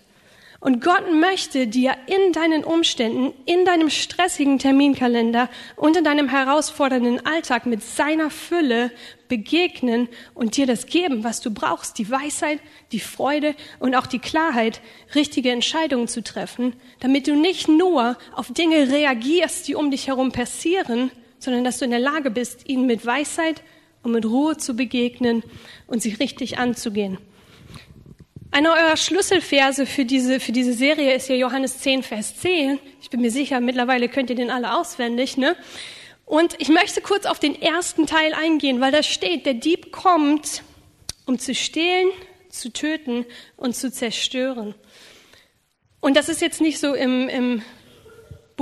Und 0.63 0.81
Gott 0.81 1.13
möchte 1.13 1.67
dir 1.67 1.97
in 2.07 2.33
deinen 2.33 2.63
Umständen, 2.63 3.35
in 3.47 3.65
deinem 3.65 3.91
stressigen 3.91 4.61
Terminkalender 4.61 5.49
und 5.75 5.97
in 5.97 6.05
deinem 6.05 6.29
herausfordernden 6.29 7.27
Alltag 7.27 7.67
mit 7.67 7.83
seiner 7.83 8.31
Fülle 8.31 8.93
begegnen 9.27 10.09
und 10.35 10.57
dir 10.57 10.67
das 10.67 10.87
geben, 10.87 11.25
was 11.25 11.41
du 11.41 11.53
brauchst, 11.53 11.99
die 11.99 12.09
Weisheit, 12.09 12.61
die 12.93 13.01
Freude 13.01 13.57
und 13.81 13.97
auch 13.97 14.07
die 14.07 14.21
Klarheit, 14.21 14.81
richtige 15.17 15.51
Entscheidungen 15.51 16.07
zu 16.07 16.23
treffen, 16.23 16.77
damit 17.01 17.27
du 17.27 17.35
nicht 17.35 17.67
nur 17.67 18.17
auf 18.33 18.53
Dinge 18.53 18.89
reagierst, 18.89 19.67
die 19.67 19.75
um 19.75 19.91
dich 19.91 20.07
herum 20.07 20.31
passieren, 20.31 21.11
sondern 21.41 21.65
dass 21.65 21.79
du 21.79 21.87
in 21.87 21.91
der 21.91 21.99
Lage 21.99 22.31
bist, 22.31 22.69
ihnen 22.69 22.87
mit 22.87 23.05
Weisheit 23.05 23.65
und 24.03 24.13
mit 24.13 24.25
Ruhe 24.25 24.57
zu 24.57 24.75
begegnen 24.75 25.43
und 25.87 26.03
sie 26.03 26.15
richtig 26.15 26.59
anzugehen. 26.59 27.19
Einer 28.51 28.73
eurer 28.73 28.99
Schlüsselverse 28.99 29.87
für 29.87 30.05
diese, 30.05 30.39
für 30.39 30.53
diese 30.53 30.75
Serie 30.75 31.15
ist 31.15 31.29
ja 31.29 31.35
Johannes 31.35 31.79
10, 31.79 32.03
Vers 32.03 32.39
10. 32.39 32.79
Ich 33.01 33.09
bin 33.09 33.23
mir 33.23 33.31
sicher, 33.31 33.61
mittlerweile 33.61 34.09
könnt 34.09 34.29
ihr 34.29 34.37
den 34.37 34.51
alle 34.51 34.79
auswendig, 34.79 35.39
ne? 35.39 35.57
Und 36.27 36.55
ich 36.59 36.69
möchte 36.69 37.01
kurz 37.01 37.27
auf 37.27 37.39
den 37.39 37.61
ersten 37.61 38.07
Teil 38.07 38.35
eingehen, 38.35 38.81
weil 38.81 38.93
da 38.93 39.03
steht, 39.03 39.47
der 39.47 39.55
Dieb 39.55 39.91
kommt, 39.91 40.63
um 41.27 41.39
zu 41.39 41.55
stehlen, 41.55 42.09
zu 42.49 42.73
töten 42.73 43.25
und 43.57 43.75
zu 43.75 43.91
zerstören. 43.91 44.75
Und 46.01 46.17
das 46.17 46.29
ist 46.29 46.43
jetzt 46.43 46.61
nicht 46.61 46.79
so 46.79 46.95
im, 46.95 47.29
im 47.29 47.63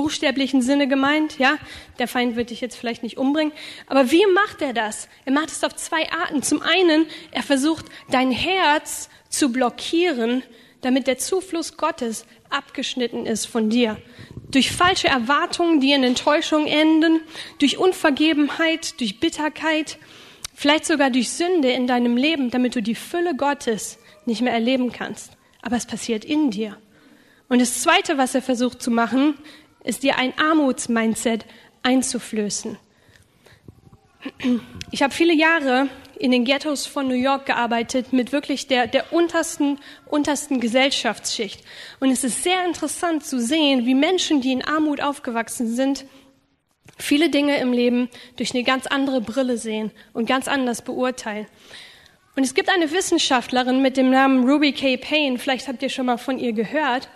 buchstäblichen 0.00 0.62
Sinne 0.62 0.88
gemeint, 0.88 1.38
ja. 1.38 1.58
Der 1.98 2.08
Feind 2.08 2.36
wird 2.36 2.50
dich 2.50 2.60
jetzt 2.60 2.76
vielleicht 2.76 3.02
nicht 3.02 3.18
umbringen. 3.18 3.52
Aber 3.86 4.10
wie 4.10 4.24
macht 4.34 4.62
er 4.62 4.72
das? 4.72 5.08
Er 5.26 5.32
macht 5.32 5.50
es 5.50 5.62
auf 5.62 5.76
zwei 5.76 6.10
Arten. 6.10 6.42
Zum 6.42 6.62
einen, 6.62 7.06
er 7.30 7.42
versucht, 7.42 7.84
dein 8.10 8.30
Herz 8.30 9.10
zu 9.28 9.52
blockieren, 9.52 10.42
damit 10.80 11.06
der 11.06 11.18
Zufluss 11.18 11.76
Gottes 11.76 12.24
abgeschnitten 12.48 13.26
ist 13.26 13.44
von 13.46 13.68
dir. 13.68 13.98
Durch 14.50 14.72
falsche 14.72 15.08
Erwartungen, 15.08 15.80
die 15.80 15.92
in 15.92 16.02
Enttäuschung 16.02 16.66
enden, 16.66 17.20
durch 17.58 17.76
Unvergebenheit, 17.76 18.98
durch 19.00 19.20
Bitterkeit, 19.20 19.98
vielleicht 20.54 20.86
sogar 20.86 21.10
durch 21.10 21.30
Sünde 21.30 21.70
in 21.70 21.86
deinem 21.86 22.16
Leben, 22.16 22.50
damit 22.50 22.74
du 22.74 22.82
die 22.82 22.94
Fülle 22.94 23.36
Gottes 23.36 23.98
nicht 24.24 24.40
mehr 24.40 24.54
erleben 24.54 24.92
kannst. 24.92 25.32
Aber 25.60 25.76
es 25.76 25.86
passiert 25.86 26.24
in 26.24 26.50
dir. 26.50 26.78
Und 27.50 27.60
das 27.60 27.82
Zweite, 27.82 28.16
was 28.16 28.34
er 28.36 28.42
versucht 28.42 28.80
zu 28.80 28.92
machen, 28.92 29.34
ist 29.84 30.02
dir 30.02 30.18
ein 30.18 30.32
Armutsmindset 30.38 31.46
einzuflößen. 31.82 32.78
Ich 34.90 35.02
habe 35.02 35.14
viele 35.14 35.32
Jahre 35.32 35.88
in 36.18 36.30
den 36.30 36.44
Ghettos 36.44 36.86
von 36.86 37.08
New 37.08 37.14
York 37.14 37.46
gearbeitet 37.46 38.12
mit 38.12 38.32
wirklich 38.32 38.66
der, 38.66 38.86
der 38.86 39.12
untersten, 39.12 39.78
untersten 40.06 40.60
Gesellschaftsschicht. 40.60 41.64
Und 41.98 42.10
es 42.10 42.24
ist 42.24 42.42
sehr 42.42 42.66
interessant 42.66 43.24
zu 43.24 43.40
sehen, 43.40 43.86
wie 43.86 43.94
Menschen, 43.94 44.42
die 44.42 44.52
in 44.52 44.62
Armut 44.62 45.00
aufgewachsen 45.00 45.74
sind, 45.74 46.04
viele 46.98 47.30
Dinge 47.30 47.58
im 47.58 47.72
Leben 47.72 48.10
durch 48.36 48.54
eine 48.54 48.64
ganz 48.64 48.86
andere 48.86 49.22
Brille 49.22 49.56
sehen 49.56 49.90
und 50.12 50.26
ganz 50.26 50.46
anders 50.46 50.82
beurteilen. 50.82 51.46
Und 52.36 52.44
es 52.44 52.54
gibt 52.54 52.68
eine 52.68 52.90
Wissenschaftlerin 52.90 53.80
mit 53.80 53.96
dem 53.96 54.10
Namen 54.10 54.48
Ruby 54.48 54.72
K. 54.72 54.98
Payne, 54.98 55.38
vielleicht 55.38 55.68
habt 55.68 55.82
ihr 55.82 55.88
schon 55.88 56.06
mal 56.06 56.18
von 56.18 56.38
ihr 56.38 56.52
gehört, 56.52 57.08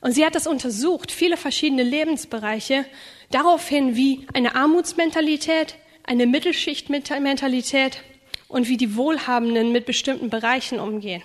und 0.00 0.12
sie 0.12 0.24
hat 0.24 0.34
das 0.34 0.46
untersucht, 0.46 1.10
viele 1.10 1.36
verschiedene 1.36 1.82
Lebensbereiche, 1.82 2.84
daraufhin, 3.30 3.96
wie 3.96 4.26
eine 4.32 4.54
Armutsmentalität, 4.54 5.76
eine 6.04 6.26
Mittelschichtmentalität 6.26 8.02
und 8.48 8.68
wie 8.68 8.76
die 8.76 8.96
Wohlhabenden 8.96 9.72
mit 9.72 9.86
bestimmten 9.86 10.30
Bereichen 10.30 10.78
umgehen. 10.78 11.22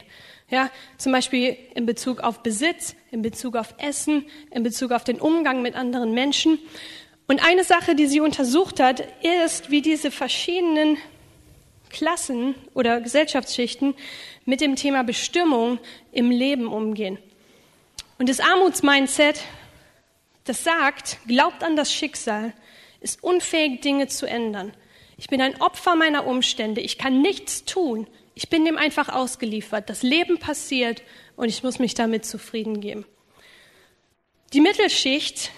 Ja, 0.50 0.70
zum 0.98 1.14
Beispiel 1.14 1.56
in 1.76 1.86
Bezug 1.86 2.20
auf 2.20 2.44
Besitz, 2.44 2.96
in 3.12 3.22
Bezug 3.22 3.56
auf 3.56 3.74
Essen, 3.78 4.26
in 4.50 4.64
Bezug 4.64 4.92
auf 4.92 5.06
den 5.06 5.22
Umgang 5.22 5.62
mit 5.62 5.76
anderen 5.76 6.14
Menschen. 6.14 6.60
Und 7.28 7.46
eine 7.46 7.64
Sache, 7.64 7.96
die 7.96 8.08
sie 8.08 8.20
untersucht 8.20 8.82
hat, 8.82 9.02
ist, 9.46 9.72
wie 9.72 9.82
diese 9.82 10.12
verschiedenen 10.12 10.98
Klassen 11.90 12.56
oder 12.74 13.00
Gesellschaftsschichten 13.00 13.96
mit 14.46 14.60
dem 14.60 14.76
Thema 14.76 15.04
Bestimmung 15.04 15.80
im 16.12 16.32
Leben 16.32 16.68
umgehen. 16.68 17.18
Und 18.22 18.30
das 18.30 18.40
Armutsmindset, 18.40 19.42
das 20.44 20.64
sagt, 20.64 21.18
glaubt 21.26 21.64
an 21.64 21.76
das 21.76 21.92
Schicksal, 21.92 22.54
ist 23.00 23.24
unfähig, 23.24 23.82
Dinge 23.82 24.10
zu 24.10 24.28
ändern. 24.28 24.74
Ich 25.18 25.28
bin 25.28 25.42
ein 25.42 25.60
Opfer 25.60 25.96
meiner 25.96 26.28
Umstände. 26.28 26.82
Ich 26.82 27.00
kann 27.00 27.24
nichts 27.24 27.66
tun. 27.66 28.06
Ich 28.36 28.48
bin 28.48 28.64
dem 28.64 28.78
einfach 28.78 29.10
ausgeliefert. 29.10 29.90
Das 29.90 30.04
Leben 30.04 30.38
passiert 30.38 31.02
und 31.36 31.50
ich 31.50 31.64
muss 31.64 31.80
mich 31.80 31.96
damit 31.96 32.24
zufrieden 32.24 32.80
geben. 32.80 33.06
Die 34.54 34.62
Mittelschicht 34.62 35.50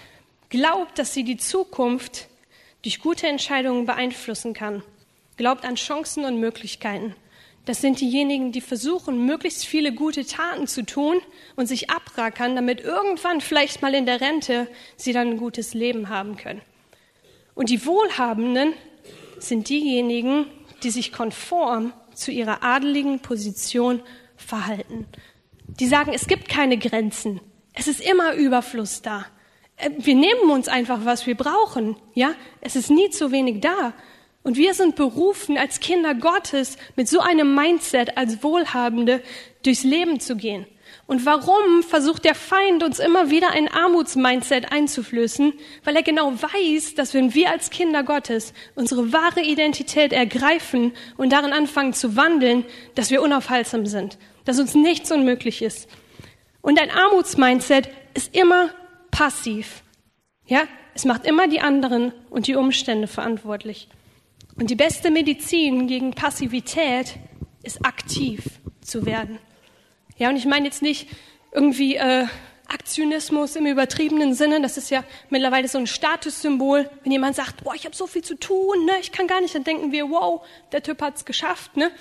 glaubt, 0.48 0.98
dass 0.98 1.14
sie 1.14 1.26
die 1.26 1.36
Zukunft 1.36 2.30
durch 2.82 3.02
gute 3.02 3.28
Entscheidungen 3.28 3.86
beeinflussen 3.86 4.54
kann. 4.54 4.84
Glaubt 5.36 5.66
an 5.66 5.76
Chancen 5.76 6.24
und 6.24 6.40
Möglichkeiten. 6.40 7.14
Das 7.66 7.80
sind 7.80 8.02
diejenigen, 8.02 8.52
die 8.52 8.60
versuchen, 8.60 9.26
möglichst 9.26 9.66
viele 9.66 9.94
gute 9.94 10.26
Taten 10.26 10.68
zu 10.68 10.86
tun 10.86 11.22
und 11.56 11.68
sich 11.68 11.90
abrackern, 11.90 12.56
damit 12.56 12.82
irgendwann 12.82 13.40
vielleicht 13.40 13.82
mal 13.82 13.96
in 13.96 14.06
der 14.06 14.20
Rente 14.20 14.68
sie 14.98 15.14
dann 15.14 15.30
ein 15.30 15.38
gutes 15.38 15.74
Leben 15.74 16.10
haben 16.10 16.36
können. 16.36 16.62
Und 17.56 17.70
die 17.70 17.86
Wohlhabenden 17.86 18.74
sind 19.38 19.70
diejenigen, 19.70 20.46
die 20.84 20.90
sich 20.90 21.14
konform 21.14 21.94
zu 22.14 22.32
ihrer 22.32 22.64
adeligen 22.64 23.20
Position 23.20 24.02
verhalten. 24.36 25.06
Die 25.68 25.88
sagen, 25.88 26.12
es 26.14 26.28
gibt 26.28 26.50
keine 26.50 26.78
Grenzen. 26.78 27.40
Es 27.74 27.88
ist 27.88 28.02
immer 28.02 28.34
Überfluss 28.34 29.02
da. 29.02 29.26
äh, 29.78 29.90
wir 29.98 30.16
nehmen 30.16 30.52
uns 30.52 30.68
einfach, 30.68 31.06
was 31.06 31.26
wir 31.26 31.36
brauchen. 31.36 31.96
Ja, 32.14 32.36
es 32.62 32.76
ist 32.76 32.90
nie 32.90 33.10
zu 33.10 33.32
wenig 33.32 33.62
da. 33.62 33.94
Und 34.44 34.58
wir 34.58 34.74
sind 34.74 34.96
berufen, 34.96 35.58
als 35.58 35.80
Kinder 35.80 36.14
Gottes 36.14 36.78
mit 36.96 37.08
so 37.08 37.22
einem 37.22 37.56
Mindset, 37.56 38.18
als 38.18 38.44
Wohlhabende 38.44 39.22
durchs 39.64 39.84
Leben 39.84 40.20
zu 40.20 40.36
gehen. 40.36 40.68
Und 41.06 41.26
warum 41.26 41.84
versucht 41.84 42.24
der 42.24 42.36
Feind 42.36 42.84
uns 42.84 43.00
immer 43.00 43.30
wieder 43.30 43.52
ein 43.52 43.68
Armutsmindset 43.68 44.72
einzuflößen? 44.72 45.54
Weil 45.84 45.96
er 45.96 46.04
genau 46.04 46.34
weiß, 46.34 46.96
dass 46.96 47.14
wenn 47.14 47.34
wir 47.34 47.52
als 47.52 47.70
Kinder 47.70 48.04
Gottes 48.04 48.54
unsere 48.76 49.12
wahre 49.12 49.42
Identität 49.42 50.14
ergreifen 50.14 50.94
und 51.18 51.32
darin 51.32 51.52
anfangen 51.52 51.94
zu 51.94 52.16
wandeln, 52.16 52.66
dass 52.96 53.12
wir 53.12 53.22
unaufhaltsam 53.22 53.86
sind, 53.86 54.18
dass 54.46 54.60
uns 54.60 54.76
nichts 54.76 55.12
unmöglich 55.12 55.62
ist. 55.62 55.90
Und 56.62 56.82
ein 56.82 56.92
Armutsmindset 56.92 57.90
ist 58.14 58.36
immer 58.36 58.70
passiv. 59.12 59.84
Ja, 60.46 60.64
es 60.96 61.06
macht 61.06 61.26
immer 61.26 61.48
die 61.48 61.60
anderen 61.60 62.14
und 62.30 62.48
die 62.48 62.56
Umstände 62.56 63.08
verantwortlich. 63.08 63.88
Und 64.56 64.70
die 64.70 64.76
beste 64.76 65.10
Medizin 65.12 65.88
gegen 65.88 66.12
Passivität 66.12 67.16
ist 67.64 67.86
aktiv 67.86 68.44
zu 68.82 69.06
werden. 69.06 69.40
Ja, 70.18 70.30
und 70.30 70.36
ich 70.36 70.46
meine 70.46 70.66
jetzt 70.66 70.82
nicht 70.82 71.08
irgendwie 71.52 71.96
äh, 71.96 72.28
Aktionismus 72.68 73.56
im 73.56 73.66
übertriebenen 73.66 74.34
Sinne. 74.34 74.62
Das 74.62 74.78
ist 74.78 74.90
ja 74.90 75.04
mittlerweile 75.30 75.68
so 75.68 75.78
ein 75.78 75.88
Statussymbol. 75.88 76.90
Wenn 77.04 77.12
jemand 77.12 77.36
sagt, 77.36 77.64
boah, 77.64 77.76
ich 77.76 77.86
habe 77.86 77.96
so 77.96 78.08
viel 78.08 78.24
zu 78.24 78.36
tun, 78.36 78.86
ne, 78.86 78.94
ich 79.02 79.12
kann 79.12 79.28
gar 79.28 79.42
nicht, 79.42 79.56
dann 79.56 79.64
denken 79.64 79.92
wir, 79.92 80.10
wow, 80.10 80.46
der 80.72 80.84
Typ 80.84 81.02
hat's 81.02 81.26
geschafft, 81.26 81.78
ne? 81.78 81.92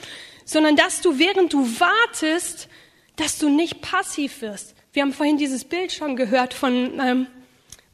Sondern 0.45 0.77
dass 0.77 1.01
du, 1.01 1.19
während 1.19 1.53
du 1.53 1.65
wartest, 1.81 2.69
dass 3.17 3.39
du 3.39 3.49
nicht 3.49 3.81
passiv 3.81 4.43
wirst. 4.43 4.75
Wir 4.93 5.03
haben 5.03 5.13
vorhin 5.13 5.39
dieses 5.39 5.65
Bild 5.65 5.93
schon 5.93 6.17
gehört 6.17 6.53
von, 6.55 6.99
ähm, 7.01 7.27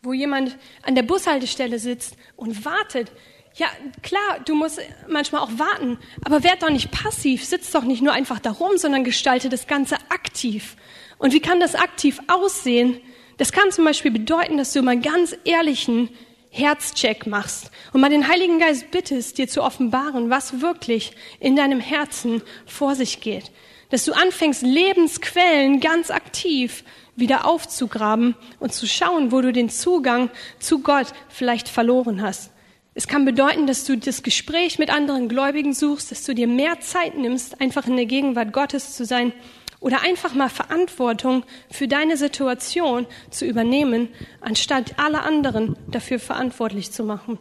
wo 0.02 0.12
jemand 0.12 0.56
an 0.82 0.94
der 0.94 1.02
Bushaltestelle 1.02 1.78
sitzt 1.78 2.16
und 2.36 2.64
wartet. 2.64 3.12
Ja, 3.58 3.66
klar, 4.04 4.38
du 4.44 4.54
musst 4.54 4.80
manchmal 5.08 5.42
auch 5.42 5.50
warten, 5.58 5.98
aber 6.24 6.44
werd 6.44 6.62
doch 6.62 6.70
nicht 6.70 6.92
passiv, 6.92 7.44
sitz 7.44 7.72
doch 7.72 7.82
nicht 7.82 8.02
nur 8.02 8.12
einfach 8.12 8.38
da 8.38 8.52
rum, 8.52 8.78
sondern 8.78 9.02
gestalte 9.02 9.48
das 9.48 9.66
Ganze 9.66 9.96
aktiv. 10.10 10.76
Und 11.18 11.32
wie 11.32 11.40
kann 11.40 11.58
das 11.58 11.74
aktiv 11.74 12.20
aussehen? 12.28 13.00
Das 13.36 13.50
kann 13.50 13.72
zum 13.72 13.84
Beispiel 13.84 14.12
bedeuten, 14.12 14.58
dass 14.58 14.72
du 14.72 14.82
mal 14.82 15.00
ganz 15.00 15.36
ehrlichen 15.42 16.08
Herzcheck 16.50 17.26
machst 17.26 17.72
und 17.92 18.00
mal 18.00 18.10
den 18.10 18.28
Heiligen 18.28 18.60
Geist 18.60 18.92
bittest, 18.92 19.38
dir 19.38 19.48
zu 19.48 19.64
offenbaren, 19.64 20.30
was 20.30 20.60
wirklich 20.60 21.10
in 21.40 21.56
deinem 21.56 21.80
Herzen 21.80 22.42
vor 22.64 22.94
sich 22.94 23.20
geht. 23.20 23.50
Dass 23.90 24.04
du 24.04 24.12
anfängst, 24.12 24.62
Lebensquellen 24.62 25.80
ganz 25.80 26.12
aktiv 26.12 26.84
wieder 27.16 27.44
aufzugraben 27.44 28.36
und 28.60 28.72
zu 28.72 28.86
schauen, 28.86 29.32
wo 29.32 29.40
du 29.40 29.52
den 29.52 29.68
Zugang 29.68 30.30
zu 30.60 30.78
Gott 30.80 31.08
vielleicht 31.28 31.68
verloren 31.68 32.22
hast. 32.22 32.52
Es 32.98 33.06
kann 33.06 33.24
bedeuten, 33.24 33.68
dass 33.68 33.84
du 33.84 33.96
das 33.96 34.24
Gespräch 34.24 34.80
mit 34.80 34.90
anderen 34.90 35.28
Gläubigen 35.28 35.72
suchst, 35.72 36.10
dass 36.10 36.24
du 36.24 36.34
dir 36.34 36.48
mehr 36.48 36.80
Zeit 36.80 37.16
nimmst, 37.16 37.60
einfach 37.60 37.86
in 37.86 37.94
der 37.94 38.06
Gegenwart 38.06 38.52
Gottes 38.52 38.96
zu 38.96 39.04
sein 39.04 39.32
oder 39.78 40.02
einfach 40.02 40.34
mal 40.34 40.48
Verantwortung 40.48 41.44
für 41.70 41.86
deine 41.86 42.16
Situation 42.16 43.06
zu 43.30 43.46
übernehmen, 43.46 44.08
anstatt 44.40 44.98
alle 44.98 45.22
anderen 45.22 45.76
dafür 45.86 46.18
verantwortlich 46.18 46.90
zu 46.90 47.04
machen. 47.04 47.38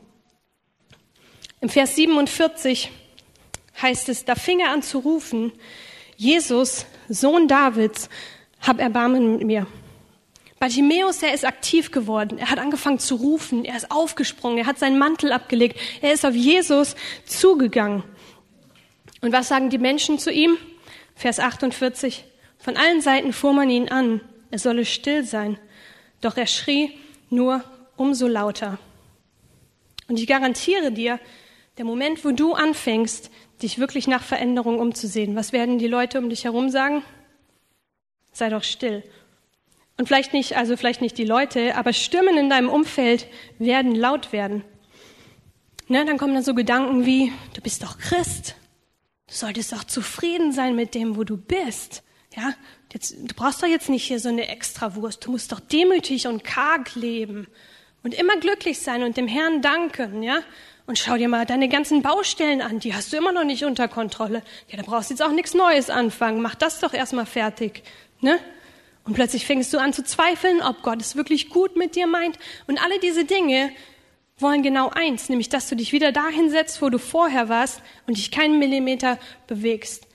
Im 1.59 1.69
Vers 1.69 1.95
47 1.95 2.91
heißt 3.81 4.09
es, 4.09 4.25
da 4.25 4.35
fing 4.35 4.59
er 4.59 4.69
an 4.69 4.83
zu 4.83 4.99
rufen, 4.99 5.51
Jesus, 6.17 6.85
Sohn 7.09 7.47
Davids, 7.47 8.09
hab 8.61 8.79
Erbarmen 8.79 9.37
mit 9.37 9.47
mir. 9.47 9.65
Bartimäus, 10.59 11.19
der 11.19 11.33
ist 11.33 11.45
aktiv 11.45 11.91
geworden. 11.91 12.39
Er 12.39 12.49
hat 12.49 12.57
angefangen 12.57 12.99
zu 12.99 13.15
rufen. 13.15 13.63
Er 13.63 13.77
ist 13.77 13.91
aufgesprungen. 13.91 14.57
Er 14.57 14.65
hat 14.65 14.79
seinen 14.79 14.97
Mantel 14.97 15.31
abgelegt. 15.31 15.79
Er 16.01 16.13
ist 16.13 16.25
auf 16.25 16.33
Jesus 16.33 16.95
zugegangen. 17.25 18.03
Und 19.21 19.31
was 19.31 19.47
sagen 19.47 19.69
die 19.69 19.77
Menschen 19.77 20.17
zu 20.17 20.31
ihm? 20.31 20.57
Vers 21.15 21.39
48. 21.39 22.25
Von 22.57 22.75
allen 22.75 23.01
Seiten 23.01 23.33
fuhr 23.33 23.53
man 23.53 23.69
ihn 23.69 23.89
an. 23.89 24.21
Er 24.49 24.59
solle 24.59 24.85
still 24.85 25.23
sein. 25.23 25.59
Doch 26.21 26.37
er 26.37 26.47
schrie 26.47 26.97
nur 27.29 27.63
umso 27.95 28.27
lauter. 28.27 28.79
Und 30.07 30.19
ich 30.19 30.27
garantiere 30.27 30.91
dir, 30.91 31.19
der 31.77 31.85
Moment, 31.85 32.25
wo 32.25 32.31
du 32.31 32.53
anfängst, 32.53 33.29
dich 33.61 33.77
wirklich 33.77 34.07
nach 34.07 34.23
Veränderung 34.23 34.79
umzusehen, 34.79 35.35
was 35.35 35.51
werden 35.51 35.77
die 35.77 35.87
Leute 35.87 36.17
um 36.17 36.29
dich 36.29 36.45
herum 36.45 36.69
sagen? 36.69 37.03
Sei 38.31 38.49
doch 38.49 38.63
still 38.63 39.03
und 39.97 40.07
vielleicht 40.07 40.33
nicht, 40.33 40.55
also 40.57 40.77
vielleicht 40.77 41.01
nicht 41.01 41.17
die 41.17 41.25
Leute, 41.25 41.75
aber 41.75 41.93
Stimmen 41.93 42.37
in 42.37 42.49
deinem 42.49 42.69
Umfeld 42.69 43.27
werden 43.57 43.95
laut 43.95 44.31
werden. 44.31 44.63
Ne, 45.87 46.05
dann 46.05 46.17
kommen 46.17 46.33
dann 46.33 46.43
so 46.43 46.53
Gedanken 46.53 47.05
wie, 47.05 47.31
du 47.53 47.61
bist 47.61 47.81
doch 47.83 47.97
Christ. 47.97 48.55
Du 49.27 49.33
solltest 49.33 49.71
doch 49.71 49.83
zufrieden 49.83 50.51
sein 50.51 50.75
mit 50.75 50.95
dem, 50.95 51.15
wo 51.15 51.23
du 51.23 51.37
bist. 51.37 52.03
Ja, 52.35 52.53
jetzt, 52.93 53.15
du 53.17 53.33
brauchst 53.35 53.63
doch 53.63 53.67
jetzt 53.67 53.89
nicht 53.89 54.05
hier 54.05 54.19
so 54.19 54.29
eine 54.29 54.47
Extrawurst. 54.49 55.25
Du 55.25 55.31
musst 55.31 55.51
doch 55.51 55.59
demütig 55.59 56.27
und 56.27 56.43
karg 56.43 56.93
leben 56.95 57.47
und 58.03 58.13
immer 58.13 58.37
glücklich 58.37 58.79
sein 58.79 59.03
und 59.03 59.17
dem 59.17 59.27
Herrn 59.27 59.61
danken, 59.61 60.23
ja? 60.23 60.39
Und 60.85 60.97
schau 60.97 61.17
dir 61.17 61.27
mal 61.27 61.45
deine 61.45 61.67
ganzen 61.67 62.01
Baustellen 62.01 62.61
an, 62.61 62.79
die 62.79 62.93
hast 62.93 63.11
du 63.11 63.17
immer 63.17 63.33
noch 63.33 63.43
nicht 63.43 63.65
unter 63.65 63.89
Kontrolle. 63.89 64.41
Ja, 64.69 64.77
da 64.77 64.83
brauchst 64.83 65.09
du 65.09 65.13
jetzt 65.13 65.21
auch 65.21 65.33
nichts 65.33 65.53
Neues 65.53 65.89
anfangen. 65.89 66.41
Mach 66.41 66.55
das 66.55 66.79
doch 66.79 66.93
erstmal 66.93 67.25
fertig, 67.25 67.83
ne? 68.21 68.39
Und 69.07 69.13
plötzlich 69.13 69.45
fängst 69.45 69.73
du 69.73 69.79
an 69.79 69.93
zu 69.93 70.03
zweifeln, 70.03 70.61
ob 70.61 70.83
Gott 70.83 70.99
es 70.99 71.15
wirklich 71.15 71.49
gut 71.49 71.77
mit 71.77 71.95
dir 71.95 72.07
meint. 72.07 72.37
Und 72.67 72.83
alle 72.83 72.99
diese 72.99 73.23
Dinge 73.23 73.71
wollen 74.37 74.63
genau 74.63 74.89
eins, 74.89 75.29
nämlich 75.29 75.47
dass 75.47 75.69
du 75.69 75.77
dich 75.77 75.93
wieder 75.93 76.11
dahin 76.11 76.49
setzt, 76.49 76.81
wo 76.81 76.89
du 76.89 76.99
vorher 76.99 77.47
warst 77.47 77.81
und 78.05 78.17
dich 78.17 78.31
keinen 78.31 78.59
Millimeter 78.59 79.17
bewegst. 79.47 80.07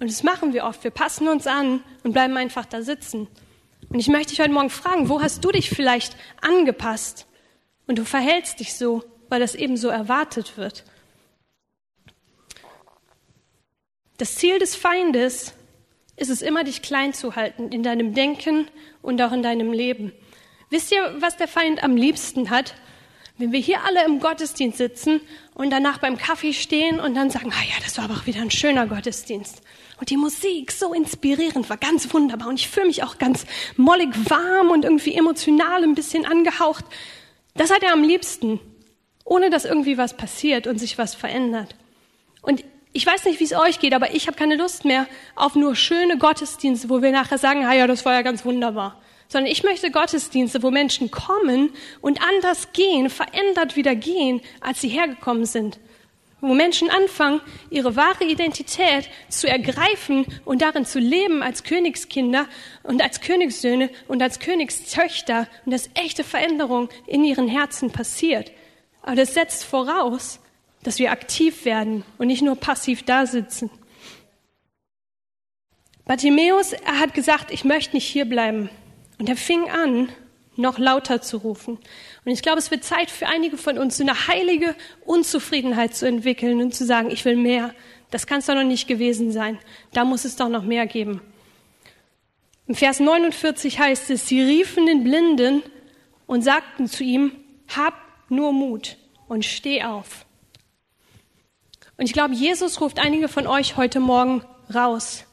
Und 0.00 0.10
das 0.10 0.24
machen 0.24 0.52
wir 0.52 0.64
oft. 0.64 0.82
Wir 0.82 0.90
passen 0.90 1.28
uns 1.28 1.46
an 1.46 1.84
und 2.02 2.12
bleiben 2.12 2.36
einfach 2.36 2.66
da 2.66 2.82
sitzen. 2.82 3.28
Und 3.88 4.00
ich 4.00 4.08
möchte 4.08 4.30
dich 4.30 4.40
heute 4.40 4.52
Morgen 4.52 4.68
fragen, 4.68 5.08
wo 5.08 5.22
hast 5.22 5.44
du 5.44 5.52
dich 5.52 5.70
vielleicht 5.70 6.16
angepasst? 6.40 7.26
Und 7.86 8.00
du 8.00 8.04
verhältst 8.04 8.58
dich 8.58 8.74
so, 8.74 9.04
weil 9.28 9.38
das 9.38 9.54
eben 9.54 9.76
so 9.76 9.88
erwartet 9.88 10.56
wird. 10.56 10.84
Das 14.18 14.34
Ziel 14.34 14.58
des 14.58 14.74
Feindes 14.74 15.54
ist 16.20 16.30
es 16.30 16.42
immer, 16.42 16.64
dich 16.64 16.82
klein 16.82 17.14
zu 17.14 17.34
halten 17.34 17.72
in 17.72 17.82
deinem 17.82 18.14
Denken 18.14 18.68
und 19.00 19.20
auch 19.22 19.32
in 19.32 19.42
deinem 19.42 19.72
Leben. 19.72 20.12
Wisst 20.68 20.92
ihr, 20.92 21.16
was 21.18 21.36
der 21.36 21.48
Feind 21.48 21.82
am 21.82 21.96
liebsten 21.96 22.50
hat? 22.50 22.74
Wenn 23.38 23.52
wir 23.52 23.58
hier 23.58 23.84
alle 23.84 24.04
im 24.04 24.20
Gottesdienst 24.20 24.76
sitzen 24.76 25.22
und 25.54 25.70
danach 25.70 25.96
beim 25.96 26.18
Kaffee 26.18 26.52
stehen 26.52 27.00
und 27.00 27.14
dann 27.14 27.30
sagen, 27.30 27.50
ah 27.52 27.64
ja, 27.64 27.82
das 27.82 27.96
war 27.96 28.04
aber 28.04 28.14
auch 28.14 28.26
wieder 28.26 28.42
ein 28.42 28.50
schöner 28.50 28.86
Gottesdienst. 28.86 29.62
Und 29.98 30.10
die 30.10 30.18
Musik 30.18 30.72
so 30.72 30.92
inspirierend 30.92 31.70
war, 31.70 31.78
ganz 31.78 32.12
wunderbar. 32.12 32.48
Und 32.48 32.60
ich 32.60 32.68
fühle 32.68 32.86
mich 32.86 33.02
auch 33.02 33.16
ganz 33.16 33.46
mollig 33.76 34.10
warm 34.28 34.70
und 34.70 34.84
irgendwie 34.84 35.14
emotional 35.14 35.82
ein 35.82 35.94
bisschen 35.94 36.26
angehaucht. 36.26 36.84
Das 37.54 37.70
hat 37.70 37.82
er 37.82 37.94
am 37.94 38.02
liebsten, 38.02 38.60
ohne 39.24 39.48
dass 39.48 39.64
irgendwie 39.64 39.96
was 39.96 40.18
passiert 40.18 40.66
und 40.66 40.78
sich 40.78 40.98
was 40.98 41.14
verändert. 41.14 41.74
Und 42.42 42.62
ich 42.92 43.06
weiß 43.06 43.24
nicht, 43.24 43.38
wie 43.38 43.44
es 43.44 43.52
euch 43.52 43.78
geht, 43.78 43.94
aber 43.94 44.14
ich 44.14 44.26
habe 44.26 44.36
keine 44.36 44.56
Lust 44.56 44.84
mehr 44.84 45.06
auf 45.36 45.54
nur 45.54 45.76
schöne 45.76 46.18
Gottesdienste, 46.18 46.88
wo 46.88 47.02
wir 47.02 47.12
nachher 47.12 47.38
sagen, 47.38 47.64
ah 47.64 47.74
ja, 47.74 47.86
das 47.86 48.04
war 48.04 48.14
ja 48.14 48.22
ganz 48.22 48.44
wunderbar. 48.44 49.00
Sondern 49.28 49.52
ich 49.52 49.62
möchte 49.62 49.92
Gottesdienste, 49.92 50.62
wo 50.62 50.72
Menschen 50.72 51.10
kommen 51.12 51.70
und 52.00 52.20
anders 52.20 52.72
gehen, 52.72 53.08
verändert 53.08 53.76
wieder 53.76 53.94
gehen, 53.94 54.40
als 54.60 54.80
sie 54.80 54.88
hergekommen 54.88 55.44
sind. 55.44 55.78
Wo 56.40 56.54
Menschen 56.54 56.90
anfangen, 56.90 57.40
ihre 57.68 57.94
wahre 57.94 58.24
Identität 58.24 59.08
zu 59.28 59.46
ergreifen 59.46 60.24
und 60.44 60.62
darin 60.62 60.84
zu 60.84 60.98
leben 60.98 61.42
als 61.44 61.62
Königskinder 61.62 62.46
und 62.82 63.02
als 63.02 63.20
Königssöhne 63.20 63.90
und 64.08 64.20
als 64.20 64.40
Königstöchter 64.40 65.46
und 65.64 65.72
dass 65.72 65.90
echte 65.94 66.24
Veränderung 66.24 66.88
in 67.06 67.22
ihren 67.22 67.46
Herzen 67.46 67.92
passiert. 67.92 68.50
Aber 69.02 69.16
das 69.16 69.34
setzt 69.34 69.64
voraus, 69.64 70.40
dass 70.82 70.98
wir 70.98 71.12
aktiv 71.12 71.64
werden 71.64 72.04
und 72.18 72.28
nicht 72.28 72.42
nur 72.42 72.56
passiv 72.56 73.02
da 73.02 73.26
sitzen. 73.26 73.70
Bartimäus, 76.04 76.72
er 76.72 76.98
hat 76.98 77.14
gesagt, 77.14 77.50
ich 77.50 77.64
möchte 77.64 77.94
nicht 77.94 78.06
hier 78.06 78.24
bleiben. 78.24 78.70
Und 79.18 79.28
er 79.28 79.36
fing 79.36 79.70
an, 79.70 80.08
noch 80.56 80.78
lauter 80.78 81.22
zu 81.22 81.36
rufen. 81.38 81.78
Und 82.24 82.32
ich 82.32 82.42
glaube, 82.42 82.58
es 82.58 82.70
wird 82.70 82.84
Zeit 82.84 83.10
für 83.10 83.26
einige 83.26 83.56
von 83.56 83.78
uns, 83.78 83.96
so 83.96 84.02
eine 84.02 84.26
heilige 84.26 84.74
Unzufriedenheit 85.04 85.94
zu 85.94 86.06
entwickeln 86.06 86.60
und 86.60 86.74
zu 86.74 86.84
sagen, 86.84 87.10
ich 87.10 87.24
will 87.24 87.36
mehr. 87.36 87.74
Das 88.10 88.26
kann 88.26 88.40
es 88.40 88.46
doch 88.46 88.54
noch 88.54 88.64
nicht 88.64 88.88
gewesen 88.88 89.30
sein. 89.30 89.58
Da 89.92 90.04
muss 90.04 90.24
es 90.24 90.36
doch 90.36 90.48
noch 90.48 90.64
mehr 90.64 90.86
geben. 90.86 91.20
Im 92.66 92.74
Vers 92.74 93.00
49 93.00 93.78
heißt 93.78 94.10
es, 94.10 94.26
sie 94.26 94.42
riefen 94.42 94.86
den 94.86 95.04
Blinden 95.04 95.62
und 96.26 96.42
sagten 96.42 96.86
zu 96.86 97.04
ihm, 97.04 97.32
hab 97.74 97.94
nur 98.28 98.52
Mut 98.52 98.96
und 99.28 99.44
steh 99.44 99.82
auf. 99.82 100.24
Und 102.00 102.06
ich 102.06 102.14
glaube, 102.14 102.32
Jesus 102.32 102.80
ruft 102.80 102.98
einige 102.98 103.28
von 103.28 103.46
euch 103.46 103.76
heute 103.76 104.00
Morgen 104.00 104.42
raus. 104.74 105.26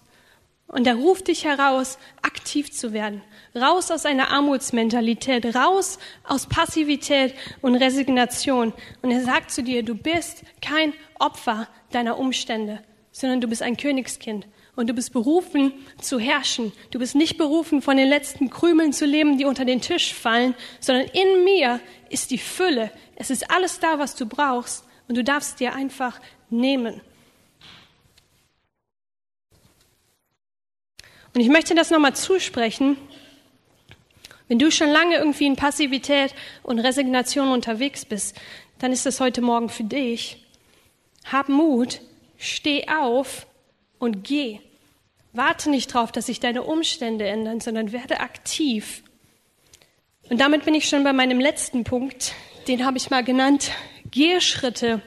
Und 0.67 0.85
er 0.85 0.95
ruft 0.95 1.29
dich 1.29 1.45
heraus, 1.45 1.97
aktiv 2.21 2.73
zu 2.73 2.91
werden. 2.91 3.21
Raus 3.55 3.89
aus 3.89 4.05
einer 4.05 4.31
Armutsmentalität, 4.31 5.55
raus 5.55 5.97
aus 6.25 6.45
Passivität 6.45 7.33
und 7.61 7.75
Resignation. 7.75 8.73
Und 9.01 9.11
er 9.11 9.23
sagt 9.23 9.51
zu 9.51 9.63
dir, 9.63 9.81
du 9.81 9.95
bist 9.95 10.43
kein 10.61 10.91
Opfer 11.17 11.69
deiner 11.91 12.19
Umstände, 12.19 12.83
sondern 13.13 13.39
du 13.39 13.47
bist 13.47 13.61
ein 13.61 13.77
Königskind. 13.77 14.45
Und 14.75 14.89
du 14.89 14.93
bist 14.93 15.13
berufen 15.13 15.71
zu 16.01 16.19
herrschen. 16.19 16.73
Du 16.91 16.99
bist 16.99 17.15
nicht 17.15 17.37
berufen, 17.37 17.81
von 17.81 17.95
den 17.95 18.09
letzten 18.09 18.49
Krümeln 18.49 18.91
zu 18.91 19.05
leben, 19.05 19.37
die 19.37 19.45
unter 19.45 19.63
den 19.63 19.79
Tisch 19.79 20.13
fallen, 20.13 20.53
sondern 20.81 21.07
in 21.13 21.45
mir 21.45 21.79
ist 22.09 22.29
die 22.29 22.37
Fülle. 22.37 22.91
Es 23.15 23.29
ist 23.29 23.49
alles 23.51 23.79
da, 23.79 23.99
was 23.99 24.15
du 24.15 24.25
brauchst. 24.25 24.83
Und 25.07 25.15
du 25.15 25.23
darfst 25.23 25.61
dir 25.61 25.73
einfach 25.73 26.19
nehmen. 26.49 27.01
Und 31.33 31.41
ich 31.41 31.49
möchte 31.49 31.75
das 31.75 31.91
nochmal 31.91 32.15
zusprechen. 32.15 32.97
Wenn 34.47 34.59
du 34.59 34.71
schon 34.71 34.89
lange 34.89 35.17
irgendwie 35.17 35.45
in 35.45 35.55
Passivität 35.55 36.33
und 36.63 36.79
Resignation 36.79 37.49
unterwegs 37.49 38.05
bist, 38.05 38.35
dann 38.79 38.91
ist 38.91 39.05
das 39.05 39.19
heute 39.19 39.41
Morgen 39.41 39.69
für 39.69 39.83
dich. 39.83 40.43
Hab 41.31 41.49
Mut, 41.49 42.01
steh 42.37 42.87
auf 42.87 43.45
und 43.99 44.23
geh. 44.23 44.59
Warte 45.33 45.69
nicht 45.69 45.93
darauf, 45.93 46.11
dass 46.11 46.27
sich 46.27 46.39
deine 46.39 46.63
Umstände 46.63 47.27
ändern, 47.27 47.59
sondern 47.59 47.91
werde 47.91 48.19
aktiv. 48.21 49.03
Und 50.29 50.39
damit 50.41 50.65
bin 50.65 50.73
ich 50.73 50.89
schon 50.89 51.03
bei 51.03 51.13
meinem 51.13 51.39
letzten 51.39 51.83
Punkt. 51.83 52.33
Den 52.67 52.85
habe 52.85 52.97
ich 52.97 53.09
mal 53.09 53.23
genannt. 53.23 53.71
Gehe 54.09 54.41
Schritte 54.41 55.01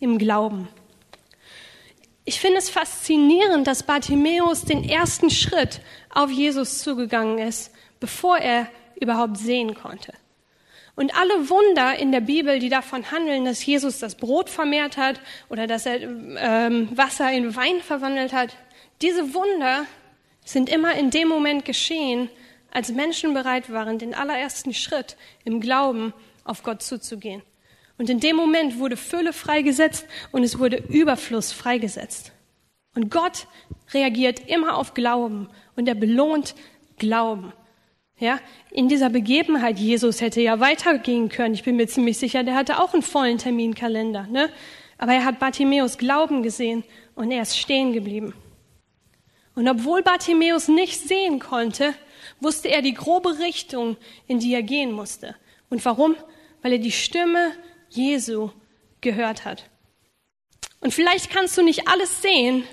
im 0.00 0.18
Glauben. 0.18 0.68
Ich 2.24 2.40
finde 2.40 2.58
es 2.58 2.70
faszinierend, 2.70 3.66
dass 3.66 3.82
Bartimäus 3.82 4.62
den 4.62 4.88
ersten 4.88 5.30
Schritt 5.30 5.80
auf 6.08 6.30
Jesus 6.30 6.82
zugegangen 6.82 7.38
ist, 7.38 7.70
bevor 8.00 8.38
er 8.38 8.66
überhaupt 8.98 9.36
sehen 9.36 9.74
konnte. 9.74 10.14
Und 10.96 11.14
alle 11.18 11.50
Wunder 11.50 11.98
in 11.98 12.12
der 12.12 12.20
Bibel, 12.20 12.60
die 12.60 12.68
davon 12.68 13.10
handeln, 13.10 13.44
dass 13.44 13.66
Jesus 13.66 13.98
das 13.98 14.14
Brot 14.14 14.48
vermehrt 14.48 14.96
hat 14.96 15.20
oder 15.48 15.66
dass 15.66 15.86
er 15.86 16.00
ähm, 16.02 16.88
Wasser 16.96 17.30
in 17.32 17.56
Wein 17.56 17.80
verwandelt 17.80 18.32
hat, 18.32 18.56
diese 19.02 19.34
Wunder 19.34 19.86
sind 20.44 20.68
immer 20.70 20.94
in 20.94 21.10
dem 21.10 21.28
Moment 21.28 21.64
geschehen, 21.64 22.30
als 22.70 22.90
Menschen 22.90 23.34
bereit 23.34 23.70
waren, 23.72 23.98
den 23.98 24.14
allerersten 24.14 24.72
Schritt 24.72 25.16
im 25.44 25.60
Glauben 25.60 26.14
auf 26.44 26.62
Gott 26.62 26.82
zuzugehen. 26.82 27.42
Und 27.96 28.10
in 28.10 28.20
dem 28.20 28.36
Moment 28.36 28.78
wurde 28.78 28.96
Fülle 28.96 29.32
freigesetzt 29.32 30.06
und 30.32 30.42
es 30.42 30.58
wurde 30.58 30.76
Überfluss 30.88 31.52
freigesetzt. 31.52 32.32
Und 32.94 33.10
Gott 33.10 33.46
reagiert 33.92 34.48
immer 34.48 34.76
auf 34.76 34.94
Glauben 34.94 35.48
und 35.76 35.88
er 35.88 35.94
belohnt 35.94 36.54
Glauben. 36.98 37.52
Ja, 38.18 38.38
in 38.70 38.88
dieser 38.88 39.10
Begebenheit, 39.10 39.78
Jesus 39.78 40.20
hätte 40.20 40.40
ja 40.40 40.60
weitergehen 40.60 41.28
können. 41.28 41.54
Ich 41.54 41.64
bin 41.64 41.76
mir 41.76 41.88
ziemlich 41.88 42.16
sicher, 42.16 42.44
der 42.44 42.54
hatte 42.54 42.78
auch 42.80 42.94
einen 42.94 43.02
vollen 43.02 43.38
Terminkalender, 43.38 44.28
ne? 44.28 44.50
Aber 44.98 45.12
er 45.12 45.24
hat 45.24 45.40
Bartimäus 45.40 45.98
Glauben 45.98 46.44
gesehen 46.44 46.84
und 47.16 47.32
er 47.32 47.42
ist 47.42 47.58
stehen 47.58 47.92
geblieben. 47.92 48.32
Und 49.56 49.68
obwohl 49.68 50.02
Bartimäus 50.02 50.68
nicht 50.68 51.00
sehen 51.00 51.40
konnte, 51.40 51.94
wusste 52.40 52.68
er 52.68 52.82
die 52.82 52.94
grobe 52.94 53.38
Richtung, 53.40 53.96
in 54.28 54.38
die 54.38 54.54
er 54.54 54.62
gehen 54.62 54.92
musste. 54.92 55.34
Und 55.68 55.84
warum? 55.84 56.14
Weil 56.62 56.72
er 56.72 56.78
die 56.78 56.92
Stimme 56.92 57.52
Jesu 57.96 58.50
gehört 59.00 59.44
hat. 59.44 59.70
Und 60.80 60.92
vielleicht 60.92 61.30
kannst 61.30 61.56
du 61.56 61.62
nicht 61.62 61.88
alles 61.88 62.22
sehen, 62.22 62.64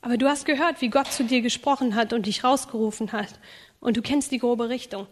aber 0.00 0.16
du 0.16 0.28
hast 0.28 0.44
gehört, 0.44 0.80
wie 0.80 0.88
Gott 0.88 1.12
zu 1.12 1.24
dir 1.24 1.40
gesprochen 1.40 1.94
hat 1.94 2.12
und 2.12 2.26
dich 2.26 2.44
rausgerufen 2.44 3.12
hat. 3.12 3.38
Und 3.80 3.96
du 3.96 4.02
kennst 4.02 4.32
die 4.32 4.38
grobe 4.38 4.68
Richtung. 4.68 5.06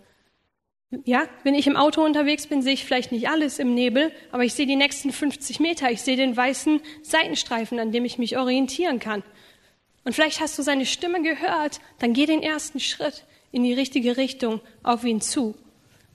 Ja, 1.05 1.29
wenn 1.42 1.55
ich 1.55 1.66
im 1.66 1.77
Auto 1.77 2.05
unterwegs 2.05 2.46
bin, 2.46 2.62
sehe 2.62 2.75
ich 2.75 2.85
vielleicht 2.85 3.11
nicht 3.11 3.29
alles 3.29 3.59
im 3.59 3.75
Nebel, 3.75 4.12
aber 4.31 4.44
ich 4.44 4.55
sehe 4.55 4.66
die 4.66 4.77
nächsten 4.77 5.12
50 5.12 5.59
Meter. 5.59 5.90
Ich 5.90 6.03
sehe 6.03 6.16
den 6.16 6.37
weißen 6.37 6.81
Seitenstreifen, 7.03 7.81
an 7.81 7.90
dem 7.90 8.05
ich 8.05 8.18
mich 8.18 8.38
orientieren 8.38 9.01
kann. 9.01 9.25
Und 10.05 10.12
vielleicht 10.12 10.40
hast 10.40 10.57
du 10.57 10.62
seine 10.62 10.87
Stimme 10.87 11.22
gehört, 11.22 11.81
dann 11.99 12.12
geh 12.12 12.27
den 12.27 12.42
ersten 12.42 12.79
Schritt 12.79 13.25
in 13.51 13.64
die 13.64 13.75
richtige 13.75 14.16
Richtung 14.16 14.61
auf 14.85 15.05
ihn 15.05 15.20
zu. 15.20 15.57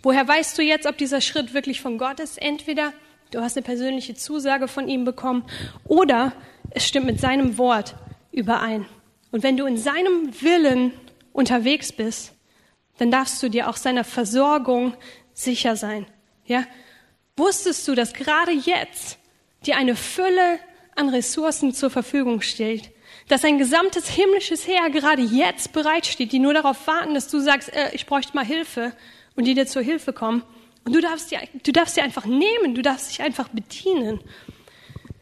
Woher 0.03 0.27
weißt 0.27 0.57
du 0.57 0.61
jetzt, 0.61 0.87
ob 0.87 0.97
dieser 0.97 1.19
Schritt 1.19 1.53
wirklich 1.53 1.81
von 1.81 1.97
Gott 1.97 2.21
ist? 2.21 2.41
Entweder 2.41 2.93
du 3.31 3.41
hast 3.41 3.57
eine 3.57 3.63
persönliche 3.63 4.15
Zusage 4.15 4.67
von 4.67 4.87
ihm 4.87 5.05
bekommen 5.05 5.43
oder 5.85 6.33
es 6.69 6.87
stimmt 6.87 7.05
mit 7.05 7.19
seinem 7.19 7.57
Wort 7.57 7.95
überein. 8.31 8.85
Und 9.31 9.43
wenn 9.43 9.57
du 9.57 9.65
in 9.65 9.77
seinem 9.77 10.29
Willen 10.41 10.93
unterwegs 11.33 11.91
bist, 11.91 12.33
dann 12.97 13.11
darfst 13.11 13.41
du 13.41 13.49
dir 13.49 13.69
auch 13.69 13.77
seiner 13.77 14.03
Versorgung 14.03 14.93
sicher 15.33 15.75
sein. 15.75 16.05
Ja? 16.45 16.65
Wusstest 17.37 17.87
du, 17.87 17.95
dass 17.95 18.13
gerade 18.13 18.51
jetzt 18.51 19.17
dir 19.65 19.77
eine 19.77 19.95
Fülle 19.95 20.59
an 20.95 21.09
Ressourcen 21.09 21.73
zur 21.73 21.89
Verfügung 21.89 22.41
steht, 22.41 22.91
dass 23.27 23.45
ein 23.45 23.57
gesamtes 23.57 24.09
himmlisches 24.09 24.67
Heer 24.67 24.89
gerade 24.89 25.21
jetzt 25.21 25.71
bereitsteht, 25.71 26.31
die 26.31 26.39
nur 26.39 26.53
darauf 26.53 26.85
warten, 26.87 27.13
dass 27.13 27.29
du 27.29 27.39
sagst, 27.39 27.73
äh, 27.73 27.89
ich 27.93 28.05
bräuchte 28.05 28.35
mal 28.35 28.45
Hilfe 28.45 28.93
und 29.35 29.45
die 29.45 29.53
dir 29.53 29.67
zur 29.67 29.81
Hilfe 29.81 30.11
kommen. 30.11 30.43
Und 30.83 30.95
du 30.95 31.01
darfst, 31.01 31.29
sie, 31.29 31.37
du 31.63 31.71
darfst 31.71 31.95
sie 31.95 32.01
einfach 32.01 32.25
nehmen, 32.25 32.75
du 32.75 32.81
darfst 32.81 33.09
dich 33.09 33.21
einfach 33.21 33.49
bedienen. 33.49 34.19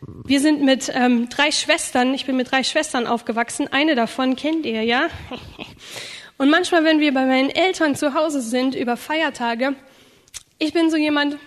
Wir 0.02 0.39
sind 0.39 0.62
mit 0.62 0.91
ähm, 0.93 1.30
drei 1.30 1.52
Schwestern, 1.52 2.13
ich 2.13 2.26
bin 2.26 2.38
mit 2.38 2.52
drei 2.52 2.63
Schwestern 2.63 3.08
aufgewachsen, 3.08 3.67
eine 3.67 3.95
davon 3.95 4.36
kennt 4.36 4.65
ihr, 4.65 4.84
ja? 4.84 5.08
Und 6.38 6.50
manchmal, 6.50 6.86
wenn 6.86 7.00
wir 7.02 7.13
bei 7.13 7.26
meinen 7.26 7.50
Eltern 7.50 7.95
zu 7.95 8.13
Hause 8.13 8.41
sind 8.41 8.74
über 8.74 8.95
Feiertage, 8.95 9.76
ich 10.58 10.72
bin 10.72 10.89
so 10.89 10.95
jemand, 10.95 11.38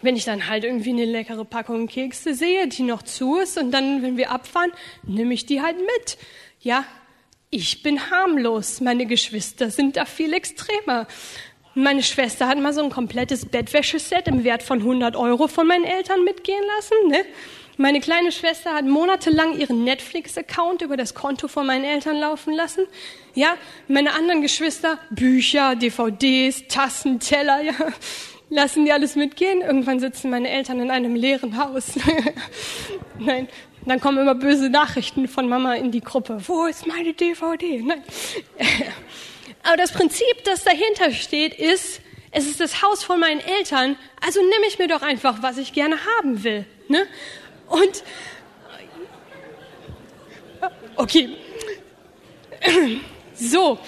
wenn 0.00 0.16
ich 0.16 0.24
dann 0.24 0.48
halt 0.48 0.64
irgendwie 0.64 0.90
eine 0.90 1.04
leckere 1.04 1.44
Packung 1.44 1.86
Kekse 1.86 2.34
sehe, 2.34 2.66
die 2.66 2.82
noch 2.82 3.02
zu 3.02 3.38
ist 3.38 3.58
und 3.58 3.70
dann, 3.70 4.02
wenn 4.02 4.16
wir 4.16 4.32
abfahren, 4.32 4.72
nehme 5.04 5.34
ich 5.34 5.46
die 5.46 5.62
halt 5.62 5.76
mit. 5.78 6.18
Ja, 6.60 6.84
ich 7.50 7.82
bin 7.82 8.10
harmlos. 8.10 8.80
Meine 8.80 9.06
Geschwister 9.06 9.70
sind 9.70 9.96
da 9.96 10.04
viel 10.04 10.32
extremer. 10.32 11.06
Meine 11.74 12.02
Schwester 12.02 12.48
hat 12.48 12.58
mal 12.58 12.74
so 12.74 12.82
ein 12.82 12.90
komplettes 12.90 13.46
Bettwäscheset 13.46 14.28
im 14.28 14.44
Wert 14.44 14.62
von 14.62 14.80
100 14.80 15.16
Euro 15.16 15.48
von 15.48 15.66
meinen 15.66 15.84
Eltern 15.84 16.22
mitgehen 16.22 16.62
lassen. 16.76 17.08
Ne? 17.08 17.24
Meine 17.78 18.00
kleine 18.00 18.30
Schwester 18.30 18.74
hat 18.74 18.84
monatelang 18.84 19.58
ihren 19.58 19.82
Netflix-Account 19.82 20.82
über 20.82 20.98
das 20.98 21.14
Konto 21.14 21.48
von 21.48 21.66
meinen 21.66 21.84
Eltern 21.84 22.18
laufen 22.18 22.52
lassen. 22.52 22.86
Ja, 23.34 23.54
meine 23.88 24.12
anderen 24.12 24.42
Geschwister 24.42 24.98
Bücher, 25.08 25.74
DVDs, 25.74 26.64
Tassen, 26.68 27.20
Teller, 27.20 27.62
ja, 27.62 27.72
lassen 28.50 28.84
die 28.84 28.92
alles 28.92 29.16
mitgehen. 29.16 29.62
Irgendwann 29.62 29.98
sitzen 29.98 30.28
meine 30.28 30.50
Eltern 30.50 30.78
in 30.78 30.90
einem 30.90 31.14
leeren 31.14 31.56
Haus. 31.56 31.94
Nein, 33.18 33.48
dann 33.86 33.98
kommen 33.98 34.18
immer 34.18 34.34
böse 34.34 34.68
Nachrichten 34.68 35.26
von 35.26 35.48
Mama 35.48 35.72
in 35.74 35.90
die 35.90 36.02
Gruppe. 36.02 36.36
Wo 36.46 36.66
ist 36.66 36.86
meine 36.86 37.14
DVD? 37.14 37.80
Nein. 37.80 38.02
Aber 39.62 39.76
das 39.76 39.92
Prinzip, 39.92 40.44
das 40.44 40.64
dahinter 40.64 41.12
steht, 41.12 41.54
ist, 41.54 42.00
es 42.30 42.46
ist 42.46 42.60
das 42.60 42.82
Haus 42.82 43.04
von 43.04 43.20
meinen 43.20 43.40
Eltern, 43.40 43.96
also 44.24 44.40
nehme 44.40 44.66
ich 44.66 44.78
mir 44.78 44.88
doch 44.88 45.02
einfach, 45.02 45.42
was 45.42 45.58
ich 45.58 45.72
gerne 45.72 45.96
haben 46.18 46.42
will. 46.42 46.64
Ne? 46.88 47.06
Und 47.68 48.02
okay, 50.96 51.36
so. 53.34 53.78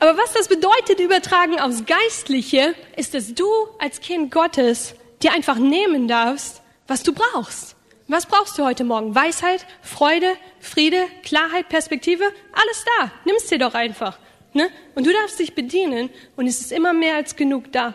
Aber 0.00 0.16
was 0.16 0.32
das 0.32 0.48
bedeutet, 0.48 1.00
übertragen 1.00 1.58
aufs 1.58 1.84
Geistliche, 1.84 2.74
ist, 2.96 3.14
dass 3.14 3.34
du 3.34 3.48
als 3.78 4.00
Kind 4.00 4.30
Gottes 4.30 4.94
dir 5.22 5.32
einfach 5.32 5.56
nehmen 5.56 6.06
darfst, 6.08 6.62
was 6.86 7.02
du 7.02 7.12
brauchst. 7.12 7.74
Was 8.06 8.26
brauchst 8.26 8.56
du 8.56 8.64
heute 8.64 8.84
Morgen? 8.84 9.14
Weisheit, 9.14 9.66
Freude, 9.82 10.36
Friede, 10.60 11.04
Klarheit, 11.24 11.68
Perspektive? 11.68 12.24
Alles 12.52 12.84
da. 12.98 13.10
Nimm 13.24 13.36
es 13.36 13.48
dir 13.48 13.58
doch 13.58 13.74
einfach. 13.74 14.18
Ne? 14.52 14.68
Und 14.94 15.06
du 15.06 15.12
darfst 15.12 15.38
dich 15.38 15.54
bedienen 15.54 16.10
und 16.36 16.46
es 16.46 16.60
ist 16.60 16.72
immer 16.72 16.92
mehr 16.92 17.16
als 17.16 17.36
genug 17.36 17.70
da. 17.72 17.94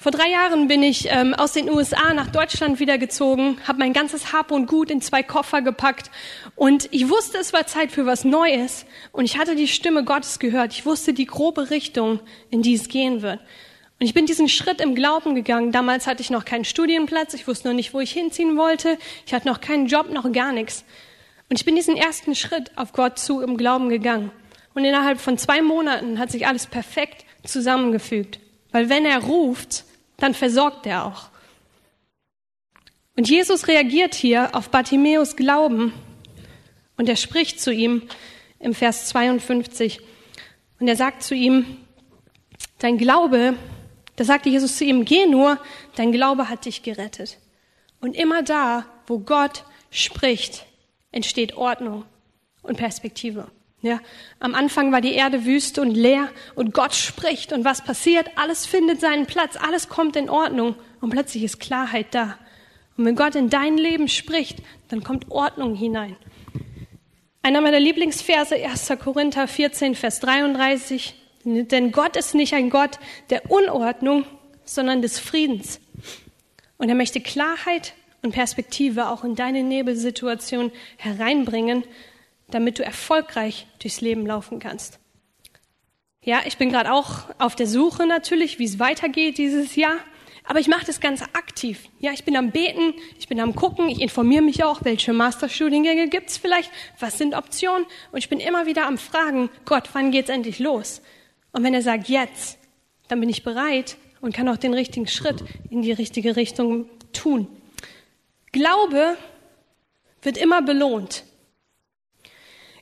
Vor 0.00 0.12
drei 0.12 0.30
Jahren 0.30 0.68
bin 0.68 0.84
ich 0.84 1.08
ähm, 1.10 1.34
aus 1.34 1.52
den 1.52 1.68
USA 1.68 2.14
nach 2.14 2.28
Deutschland 2.28 2.78
wiedergezogen, 2.78 3.58
habe 3.66 3.80
mein 3.80 3.92
ganzes 3.92 4.32
Hab 4.32 4.52
und 4.52 4.66
Gut 4.66 4.92
in 4.92 5.02
zwei 5.02 5.24
Koffer 5.24 5.60
gepackt 5.60 6.12
und 6.54 6.88
ich 6.92 7.08
wusste, 7.08 7.38
es 7.38 7.52
war 7.52 7.66
Zeit 7.66 7.90
für 7.90 8.06
was 8.06 8.24
Neues 8.24 8.86
und 9.10 9.24
ich 9.24 9.38
hatte 9.38 9.56
die 9.56 9.66
Stimme 9.66 10.04
Gottes 10.04 10.38
gehört. 10.38 10.72
Ich 10.72 10.86
wusste 10.86 11.12
die 11.12 11.26
grobe 11.26 11.70
Richtung, 11.70 12.20
in 12.50 12.62
die 12.62 12.74
es 12.74 12.88
gehen 12.88 13.22
wird. 13.22 13.40
Und 14.00 14.06
ich 14.06 14.14
bin 14.14 14.26
diesen 14.26 14.48
Schritt 14.48 14.80
im 14.80 14.94
Glauben 14.94 15.34
gegangen. 15.34 15.72
Damals 15.72 16.06
hatte 16.06 16.22
ich 16.22 16.30
noch 16.30 16.44
keinen 16.44 16.64
Studienplatz, 16.64 17.34
ich 17.34 17.48
wusste 17.48 17.66
noch 17.66 17.74
nicht, 17.74 17.92
wo 17.92 17.98
ich 17.98 18.12
hinziehen 18.12 18.56
wollte, 18.56 18.98
ich 19.26 19.34
hatte 19.34 19.48
noch 19.48 19.60
keinen 19.60 19.88
Job, 19.88 20.10
noch 20.10 20.30
gar 20.30 20.52
nichts. 20.52 20.84
Und 21.50 21.58
ich 21.58 21.64
bin 21.64 21.74
diesen 21.74 21.96
ersten 21.96 22.36
Schritt 22.36 22.70
auf 22.76 22.92
Gott 22.92 23.18
zu 23.18 23.40
im 23.40 23.56
Glauben 23.56 23.88
gegangen. 23.88 24.30
Und 24.74 24.84
innerhalb 24.84 25.20
von 25.20 25.38
zwei 25.38 25.62
Monaten 25.62 26.18
hat 26.18 26.30
sich 26.30 26.46
alles 26.46 26.66
perfekt 26.66 27.24
zusammengefügt. 27.44 28.40
Weil 28.70 28.88
wenn 28.88 29.04
er 29.04 29.18
ruft, 29.18 29.84
dann 30.18 30.34
versorgt 30.34 30.86
er 30.86 31.04
auch. 31.04 31.30
Und 33.16 33.28
Jesus 33.28 33.66
reagiert 33.66 34.14
hier 34.14 34.54
auf 34.54 34.70
Bartimäus 34.70 35.34
Glauben 35.34 35.92
und 36.96 37.08
er 37.08 37.16
spricht 37.16 37.60
zu 37.60 37.72
ihm, 37.72 38.02
im 38.58 38.74
Vers 38.74 39.06
52. 39.08 40.00
Und 40.80 40.88
er 40.88 40.96
sagt 40.96 41.22
zu 41.22 41.34
ihm, 41.34 41.78
dein 42.78 42.98
Glaube, 42.98 43.54
da 44.16 44.24
sagte 44.24 44.48
Jesus 44.48 44.76
zu 44.76 44.84
ihm, 44.84 45.04
geh 45.04 45.26
nur, 45.26 45.58
dein 45.96 46.12
Glaube 46.12 46.48
hat 46.48 46.64
dich 46.64 46.82
gerettet. 46.82 47.38
Und 48.00 48.16
immer 48.16 48.42
da, 48.42 48.86
wo 49.06 49.18
Gott 49.18 49.64
spricht, 49.90 50.66
entsteht 51.10 51.56
Ordnung 51.56 52.04
und 52.62 52.76
Perspektive. 52.76 53.50
Ja, 53.80 54.00
am 54.40 54.56
Anfang 54.56 54.90
war 54.90 55.00
die 55.00 55.14
Erde 55.14 55.44
wüst 55.44 55.78
und 55.78 55.90
leer 55.90 56.30
und 56.56 56.74
Gott 56.74 56.96
spricht 56.96 57.52
und 57.52 57.64
was 57.64 57.84
passiert? 57.84 58.28
Alles 58.34 58.66
findet 58.66 59.00
seinen 59.00 59.26
Platz, 59.26 59.56
alles 59.56 59.88
kommt 59.88 60.16
in 60.16 60.28
Ordnung 60.28 60.74
und 61.00 61.10
plötzlich 61.10 61.44
ist 61.44 61.60
Klarheit 61.60 62.06
da. 62.10 62.36
Und 62.96 63.04
wenn 63.04 63.14
Gott 63.14 63.36
in 63.36 63.50
dein 63.50 63.78
Leben 63.78 64.08
spricht, 64.08 64.58
dann 64.88 65.04
kommt 65.04 65.30
Ordnung 65.30 65.76
hinein. 65.76 66.16
Einer 67.42 67.60
meiner 67.60 67.78
Lieblingsverse, 67.78 68.56
1. 68.56 68.92
Korinther 69.02 69.46
14, 69.46 69.94
Vers 69.94 70.18
33. 70.20 71.14
Denn 71.44 71.92
Gott 71.92 72.16
ist 72.16 72.34
nicht 72.34 72.54
ein 72.54 72.70
Gott 72.70 72.98
der 73.30 73.50
Unordnung, 73.50 74.26
sondern 74.64 75.02
des 75.02 75.20
Friedens. 75.20 75.80
Und 76.76 76.88
er 76.88 76.96
möchte 76.96 77.20
Klarheit 77.20 77.94
und 78.22 78.32
Perspektive 78.32 79.08
auch 79.08 79.22
in 79.22 79.36
deine 79.36 79.62
Nebelsituation 79.62 80.72
hereinbringen, 80.96 81.84
damit 82.50 82.78
du 82.78 82.84
erfolgreich 82.84 83.66
durchs 83.80 84.00
Leben 84.00 84.26
laufen 84.26 84.58
kannst. 84.58 84.98
Ja, 86.22 86.40
ich 86.46 86.58
bin 86.58 86.70
gerade 86.70 86.92
auch 86.92 87.24
auf 87.38 87.56
der 87.56 87.66
Suche 87.66 88.06
natürlich, 88.06 88.58
wie 88.58 88.64
es 88.64 88.78
weitergeht 88.78 89.38
dieses 89.38 89.76
Jahr. 89.76 89.96
Aber 90.44 90.60
ich 90.60 90.68
mache 90.68 90.86
das 90.86 91.00
ganz 91.00 91.22
aktiv. 91.34 91.88
Ja, 92.00 92.12
ich 92.12 92.24
bin 92.24 92.34
am 92.34 92.50
Beten, 92.52 92.94
ich 93.18 93.28
bin 93.28 93.38
am 93.38 93.54
Gucken, 93.54 93.90
ich 93.90 94.00
informiere 94.00 94.42
mich 94.42 94.64
auch, 94.64 94.82
welche 94.82 95.12
Masterstudiengänge 95.12 96.08
gibt's 96.08 96.38
vielleicht, 96.38 96.70
was 96.98 97.18
sind 97.18 97.34
Optionen. 97.34 97.86
Und 98.12 98.18
ich 98.18 98.30
bin 98.30 98.40
immer 98.40 98.64
wieder 98.64 98.86
am 98.86 98.96
Fragen, 98.96 99.50
Gott, 99.66 99.90
wann 99.92 100.10
geht's 100.10 100.30
endlich 100.30 100.58
los? 100.58 101.02
Und 101.52 101.64
wenn 101.64 101.74
er 101.74 101.82
sagt, 101.82 102.08
jetzt, 102.08 102.58
dann 103.08 103.20
bin 103.20 103.28
ich 103.28 103.42
bereit 103.42 103.98
und 104.22 104.34
kann 104.34 104.48
auch 104.48 104.56
den 104.56 104.72
richtigen 104.72 105.06
Schritt 105.06 105.44
in 105.68 105.82
die 105.82 105.92
richtige 105.92 106.36
Richtung 106.36 106.88
tun. 107.12 107.46
Glaube 108.50 109.18
wird 110.22 110.38
immer 110.38 110.62
belohnt. 110.62 111.24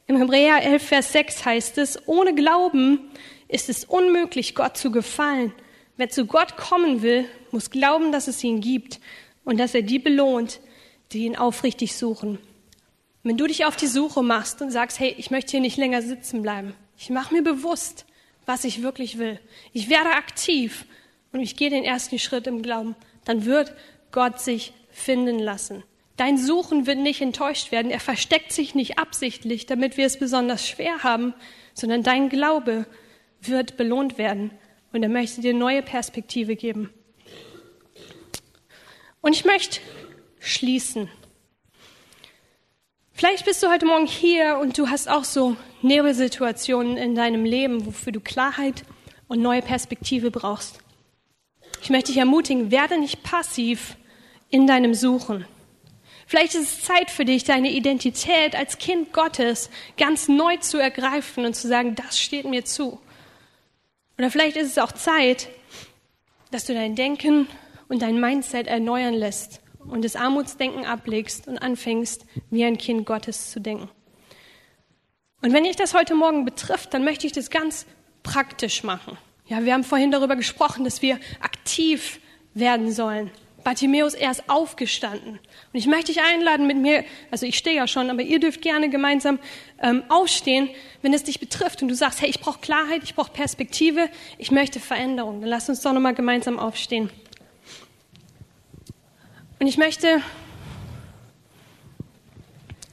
Im 0.08 0.18
Hebräer 0.18 0.62
11, 0.62 0.82
Vers 0.86 1.12
6 1.12 1.44
heißt 1.44 1.78
es, 1.78 2.06
ohne 2.06 2.32
Glauben 2.32 3.10
ist 3.48 3.68
es 3.68 3.84
unmöglich, 3.84 4.54
Gott 4.54 4.76
zu 4.76 4.92
gefallen. 4.92 5.52
Wer 5.96 6.10
zu 6.10 6.26
Gott 6.26 6.56
kommen 6.56 7.02
will, 7.02 7.24
muss 7.50 7.70
glauben, 7.70 8.12
dass 8.12 8.28
es 8.28 8.44
ihn 8.44 8.60
gibt 8.60 9.00
und 9.44 9.58
dass 9.58 9.74
er 9.74 9.82
die 9.82 9.98
belohnt, 9.98 10.60
die 11.10 11.24
ihn 11.24 11.34
aufrichtig 11.34 11.96
suchen. 11.96 12.38
Wenn 13.24 13.36
du 13.36 13.48
dich 13.48 13.64
auf 13.64 13.74
die 13.74 13.88
Suche 13.88 14.22
machst 14.22 14.62
und 14.62 14.70
sagst, 14.70 15.00
hey, 15.00 15.12
ich 15.18 15.32
möchte 15.32 15.52
hier 15.52 15.60
nicht 15.60 15.76
länger 15.76 16.02
sitzen 16.02 16.40
bleiben, 16.40 16.74
ich 16.96 17.10
mache 17.10 17.34
mir 17.34 17.42
bewusst, 17.42 18.06
was 18.44 18.62
ich 18.62 18.82
wirklich 18.82 19.18
will, 19.18 19.40
ich 19.72 19.90
werde 19.90 20.10
aktiv 20.10 20.84
und 21.32 21.40
ich 21.40 21.56
gehe 21.56 21.70
den 21.70 21.82
ersten 21.82 22.20
Schritt 22.20 22.46
im 22.46 22.62
Glauben, 22.62 22.94
dann 23.24 23.44
wird 23.44 23.74
Gott 24.12 24.40
sich 24.40 24.72
finden 24.90 25.40
lassen. 25.40 25.82
Dein 26.16 26.38
Suchen 26.38 26.86
wird 26.86 26.98
nicht 26.98 27.20
enttäuscht 27.20 27.72
werden. 27.72 27.90
Er 27.90 28.00
versteckt 28.00 28.52
sich 28.52 28.74
nicht 28.74 28.98
absichtlich, 28.98 29.66
damit 29.66 29.96
wir 29.96 30.06
es 30.06 30.18
besonders 30.18 30.66
schwer 30.66 31.02
haben, 31.02 31.34
sondern 31.74 32.02
dein 32.02 32.30
Glaube 32.30 32.86
wird 33.40 33.76
belohnt 33.76 34.16
werden 34.16 34.50
und 34.92 35.02
er 35.02 35.10
möchte 35.10 35.42
dir 35.42 35.52
neue 35.52 35.82
Perspektive 35.82 36.56
geben. 36.56 36.90
Und 39.20 39.34
ich 39.34 39.44
möchte 39.44 39.80
schließen. 40.40 41.10
Vielleicht 43.12 43.44
bist 43.44 43.62
du 43.62 43.68
heute 43.68 43.86
Morgen 43.86 44.06
hier 44.06 44.58
und 44.58 44.78
du 44.78 44.88
hast 44.88 45.08
auch 45.08 45.24
so 45.24 45.56
Nebelsituationen 45.82 46.96
in 46.96 47.14
deinem 47.14 47.44
Leben, 47.44 47.84
wofür 47.86 48.12
du 48.12 48.20
Klarheit 48.20 48.84
und 49.28 49.42
neue 49.42 49.62
Perspektive 49.62 50.30
brauchst. 50.30 50.78
Ich 51.82 51.90
möchte 51.90 52.12
dich 52.12 52.18
ermutigen, 52.18 52.70
werde 52.70 52.98
nicht 52.98 53.22
passiv 53.22 53.96
in 54.48 54.66
deinem 54.66 54.94
Suchen. 54.94 55.46
Vielleicht 56.26 56.56
ist 56.56 56.62
es 56.62 56.82
Zeit 56.82 57.10
für 57.10 57.24
dich, 57.24 57.44
deine 57.44 57.70
Identität 57.70 58.56
als 58.56 58.78
Kind 58.78 59.12
Gottes 59.12 59.70
ganz 59.96 60.26
neu 60.26 60.56
zu 60.56 60.78
ergreifen 60.78 61.46
und 61.46 61.54
zu 61.54 61.68
sagen, 61.68 61.94
das 61.94 62.20
steht 62.20 62.46
mir 62.46 62.64
zu. 62.64 63.00
Oder 64.18 64.30
vielleicht 64.30 64.56
ist 64.56 64.72
es 64.72 64.78
auch 64.78 64.92
Zeit, 64.92 65.48
dass 66.50 66.64
du 66.64 66.74
dein 66.74 66.96
Denken 66.96 67.46
und 67.88 68.02
dein 68.02 68.20
Mindset 68.20 68.66
erneuern 68.66 69.14
lässt 69.14 69.60
und 69.78 70.04
das 70.04 70.16
Armutsdenken 70.16 70.84
ablegst 70.84 71.46
und 71.46 71.58
anfängst, 71.58 72.24
wie 72.50 72.64
ein 72.64 72.76
Kind 72.76 73.06
Gottes 73.06 73.52
zu 73.52 73.60
denken. 73.60 73.88
Und 75.42 75.52
wenn 75.52 75.62
dich 75.62 75.76
das 75.76 75.94
heute 75.94 76.16
Morgen 76.16 76.44
betrifft, 76.44 76.92
dann 76.92 77.04
möchte 77.04 77.26
ich 77.26 77.32
das 77.32 77.50
ganz 77.50 77.86
praktisch 78.24 78.82
machen. 78.82 79.16
Ja, 79.46 79.64
wir 79.64 79.74
haben 79.74 79.84
vorhin 79.84 80.10
darüber 80.10 80.34
gesprochen, 80.34 80.82
dass 80.82 81.02
wir 81.02 81.20
aktiv 81.40 82.20
werden 82.52 82.90
sollen. 82.90 83.30
Bartimäus, 83.66 84.14
er 84.14 84.30
ist 84.30 84.48
aufgestanden. 84.48 85.40
Und 85.40 85.40
ich 85.72 85.88
möchte 85.88 86.12
dich 86.12 86.22
einladen 86.22 86.68
mit 86.68 86.76
mir, 86.76 87.04
also 87.32 87.46
ich 87.46 87.58
stehe 87.58 87.74
ja 87.74 87.88
schon, 87.88 88.10
aber 88.10 88.22
ihr 88.22 88.38
dürft 88.38 88.62
gerne 88.62 88.88
gemeinsam 88.90 89.40
ähm, 89.82 90.04
aufstehen, 90.08 90.70
wenn 91.02 91.12
es 91.12 91.24
dich 91.24 91.40
betrifft 91.40 91.82
und 91.82 91.88
du 91.88 91.96
sagst, 91.96 92.22
hey, 92.22 92.30
ich 92.30 92.38
brauche 92.38 92.60
Klarheit, 92.60 93.02
ich 93.02 93.16
brauche 93.16 93.32
Perspektive, 93.32 94.08
ich 94.38 94.52
möchte 94.52 94.78
Veränderung. 94.78 95.40
Dann 95.40 95.50
lass 95.50 95.68
uns 95.68 95.80
doch 95.80 95.92
nochmal 95.92 96.14
gemeinsam 96.14 96.60
aufstehen. 96.60 97.10
Und 99.58 99.66
ich 99.66 99.78
möchte 99.78 100.22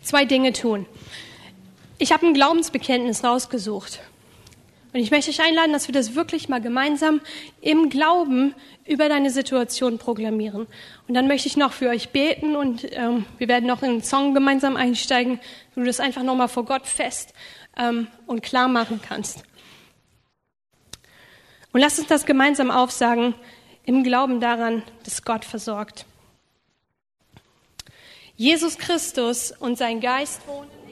zwei 0.01 0.25
Dinge 0.25 0.53
tun. 0.53 0.87
Ich 1.99 2.11
habe 2.11 2.25
ein 2.25 2.33
Glaubensbekenntnis 2.33 3.23
rausgesucht. 3.23 3.99
Und 4.93 4.99
ich 4.99 5.09
möchte 5.09 5.31
dich 5.31 5.41
einladen, 5.41 5.73
dass 5.73 5.87
wir 5.87 5.93
das 5.93 6.13
wirklich 6.13 6.49
mal 6.49 6.61
gemeinsam 6.61 7.19
im 7.61 7.89
Glauben 7.89 8.53
über 8.85 9.09
deine 9.09 9.31
Situation 9.31 9.97
proklamieren. 9.97 10.67
Und 11.07 11.13
dann 11.15 11.27
möchte 11.27 11.47
ich 11.47 11.57
noch 11.57 11.73
für 11.73 11.89
euch 11.89 12.09
beten 12.09 12.55
und 12.55 12.85
ähm, 12.91 13.25
wir 13.39 13.47
werden 13.47 13.65
noch 13.65 13.81
in 13.81 13.89
einen 13.89 14.03
Song 14.03 14.35
gemeinsam 14.35 14.75
einsteigen, 14.75 15.39
wo 15.73 15.81
du 15.81 15.87
das 15.87 15.99
einfach 15.99 16.21
nochmal 16.21 16.47
vor 16.47 16.65
Gott 16.65 16.85
fest 16.85 17.33
ähm, 17.75 18.07
und 18.27 18.43
klar 18.43 18.67
machen 18.67 19.01
kannst. 19.01 19.43
Und 21.71 21.81
lass 21.81 21.97
uns 21.97 22.07
das 22.07 22.27
gemeinsam 22.27 22.69
aufsagen 22.69 23.33
im 23.85 24.03
Glauben 24.03 24.39
daran, 24.39 24.83
dass 25.05 25.23
Gott 25.23 25.43
versorgt. 25.43 26.05
Jesus 28.35 28.77
Christus 28.77 29.51
und 29.51 29.75
sein 29.75 30.01
Geist 30.01 30.47
wohnen 30.47 30.82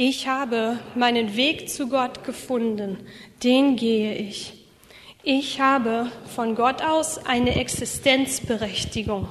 ich 0.00 0.28
habe 0.28 0.78
meinen 0.94 1.34
Weg 1.34 1.68
zu 1.68 1.88
Gott 1.88 2.22
gefunden, 2.22 2.98
den 3.42 3.74
gehe 3.74 4.14
ich. 4.14 4.52
Ich 5.24 5.60
habe 5.60 6.12
von 6.36 6.54
Gott 6.54 6.82
aus 6.82 7.26
eine 7.26 7.56
Existenzberechtigung. 7.56 9.26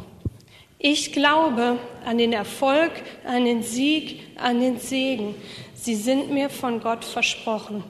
Ich 0.78 1.14
glaube 1.14 1.80
an 2.04 2.18
den 2.18 2.34
Erfolg, 2.34 2.92
an 3.24 3.46
den 3.46 3.64
Sieg, 3.64 4.20
an 4.36 4.60
den 4.60 4.78
Segen. 4.78 5.36
Sie 5.74 5.96
sind 5.96 6.32
mir 6.32 6.50
von 6.50 6.82
Gott 6.82 7.06
versprochen. 7.06 7.86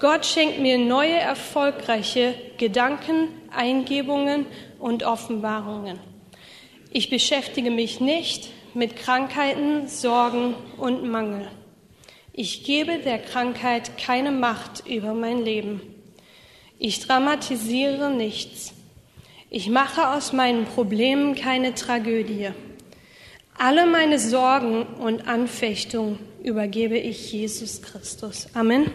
Gott 0.00 0.26
schenkt 0.26 0.58
mir 0.58 0.76
neue, 0.76 1.18
erfolgreiche 1.18 2.34
Gedanken, 2.58 3.28
Eingebungen 3.56 4.46
und 4.80 5.04
Offenbarungen. 5.04 6.00
Ich 6.90 7.10
beschäftige 7.10 7.70
mich 7.70 8.00
nicht 8.00 8.50
mit 8.74 8.96
Krankheiten, 8.96 9.86
Sorgen 9.86 10.56
und 10.76 11.08
Mangel. 11.08 11.46
Ich 12.42 12.64
gebe 12.64 12.96
der 12.96 13.18
Krankheit 13.18 13.98
keine 13.98 14.30
Macht 14.30 14.86
über 14.86 15.12
mein 15.12 15.44
Leben. 15.44 15.82
Ich 16.78 17.06
dramatisiere 17.06 18.10
nichts. 18.10 18.72
Ich 19.50 19.68
mache 19.68 20.08
aus 20.08 20.32
meinen 20.32 20.64
Problemen 20.64 21.34
keine 21.34 21.74
Tragödie. 21.74 22.48
Alle 23.58 23.84
meine 23.84 24.18
Sorgen 24.18 24.84
und 24.84 25.28
Anfechtungen 25.28 26.18
übergebe 26.42 26.96
ich 26.96 27.30
Jesus 27.30 27.82
Christus. 27.82 28.48
Amen. 28.54 28.90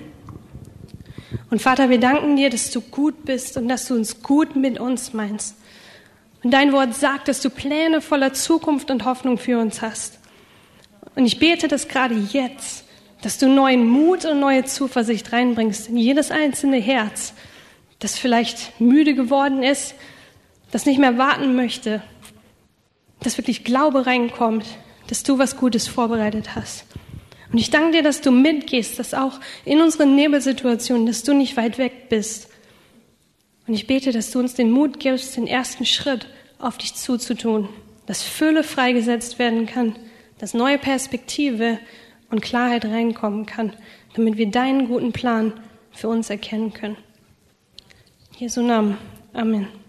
Und 1.52 1.62
Vater, 1.62 1.92
wir 1.92 2.00
danken 2.00 2.38
dir, 2.38 2.50
dass 2.50 2.72
du 2.72 2.82
gut 2.82 3.26
bist 3.26 3.58
und 3.58 3.68
dass 3.68 3.88
du 3.88 3.94
uns 3.94 4.24
gut 4.24 4.56
mit 4.56 4.80
uns 4.80 5.14
meinst. 5.14 5.56
Und 6.44 6.50
dein 6.50 6.74
Wort 6.74 6.96
sagt, 6.96 7.28
dass 7.28 7.42
du 7.42 7.52
Pläne 7.52 8.02
voller 8.02 8.34
Zukunft 8.34 8.90
und 8.90 9.06
Hoffnung 9.06 9.38
für 9.38 9.60
uns 9.60 9.84
hast. 9.84 10.18
Und 11.14 11.28
ich 11.28 11.38
bete 11.38 11.68
das 11.68 11.88
gerade 11.88 12.16
jetzt 12.16 12.85
dass 13.26 13.40
du 13.40 13.50
neuen 13.50 13.88
Mut 13.88 14.24
und 14.26 14.40
neue 14.40 14.66
Zuversicht 14.66 15.34
reinbringst 15.34 15.90
in 15.90 15.98
jedes 15.98 16.30
einzelne 16.30 16.78
Herz, 16.78 17.34
das 17.98 18.20
vielleicht 18.20 18.80
müde 18.80 19.16
geworden 19.16 19.64
ist, 19.64 19.96
das 20.70 20.86
nicht 20.86 21.00
mehr 21.00 21.18
warten 21.18 21.56
möchte, 21.56 22.04
dass 23.22 23.40
wirklich 23.40 23.64
Glaube 23.64 24.06
reinkommt, 24.06 24.68
dass 25.08 25.24
du 25.24 25.40
was 25.40 25.58
Gutes 25.58 25.88
vorbereitet 25.88 26.54
hast. 26.54 26.86
Und 27.52 27.58
ich 27.58 27.72
danke 27.72 27.94
dir, 27.94 28.04
dass 28.04 28.22
du 28.22 28.30
mitgehst, 28.30 29.00
dass 29.00 29.16
auch 29.16 29.40
in 29.66 29.82
unseren 29.82 30.14
Nebelsituationen, 30.14 31.08
dass 31.08 31.24
du 31.24 31.34
nicht 31.34 31.58
weit 31.58 31.80
weg 31.80 32.10
bist. 32.10 32.50
Und 33.66 33.74
ich 33.74 33.88
bete, 33.88 34.12
dass 34.12 34.30
du 34.30 34.38
uns 34.38 34.54
den 34.54 34.70
Mut 34.70 35.00
gibst, 35.00 35.36
den 35.36 35.48
ersten 35.48 35.88
Schritt 35.88 36.28
auf 36.60 36.78
dich 36.78 36.94
zuzutun, 36.94 37.70
dass 38.06 38.22
Fülle 38.22 38.64
freigesetzt 38.64 39.40
werden 39.40 39.66
kann, 39.66 39.96
dass 40.38 40.54
neue 40.54 40.78
Perspektive 40.78 41.80
und 42.36 42.42
Klarheit 42.42 42.84
reinkommen 42.84 43.46
kann, 43.46 43.72
damit 44.14 44.38
wir 44.38 44.52
deinen 44.52 44.90
guten 44.90 45.14
Plan 45.14 45.54
für 45.94 46.10
uns 46.10 46.30
erkennen 46.30 46.74
können. 46.74 46.98
Jesu 48.38 48.62
Namen. 48.62 48.98
Amen. 49.32 49.85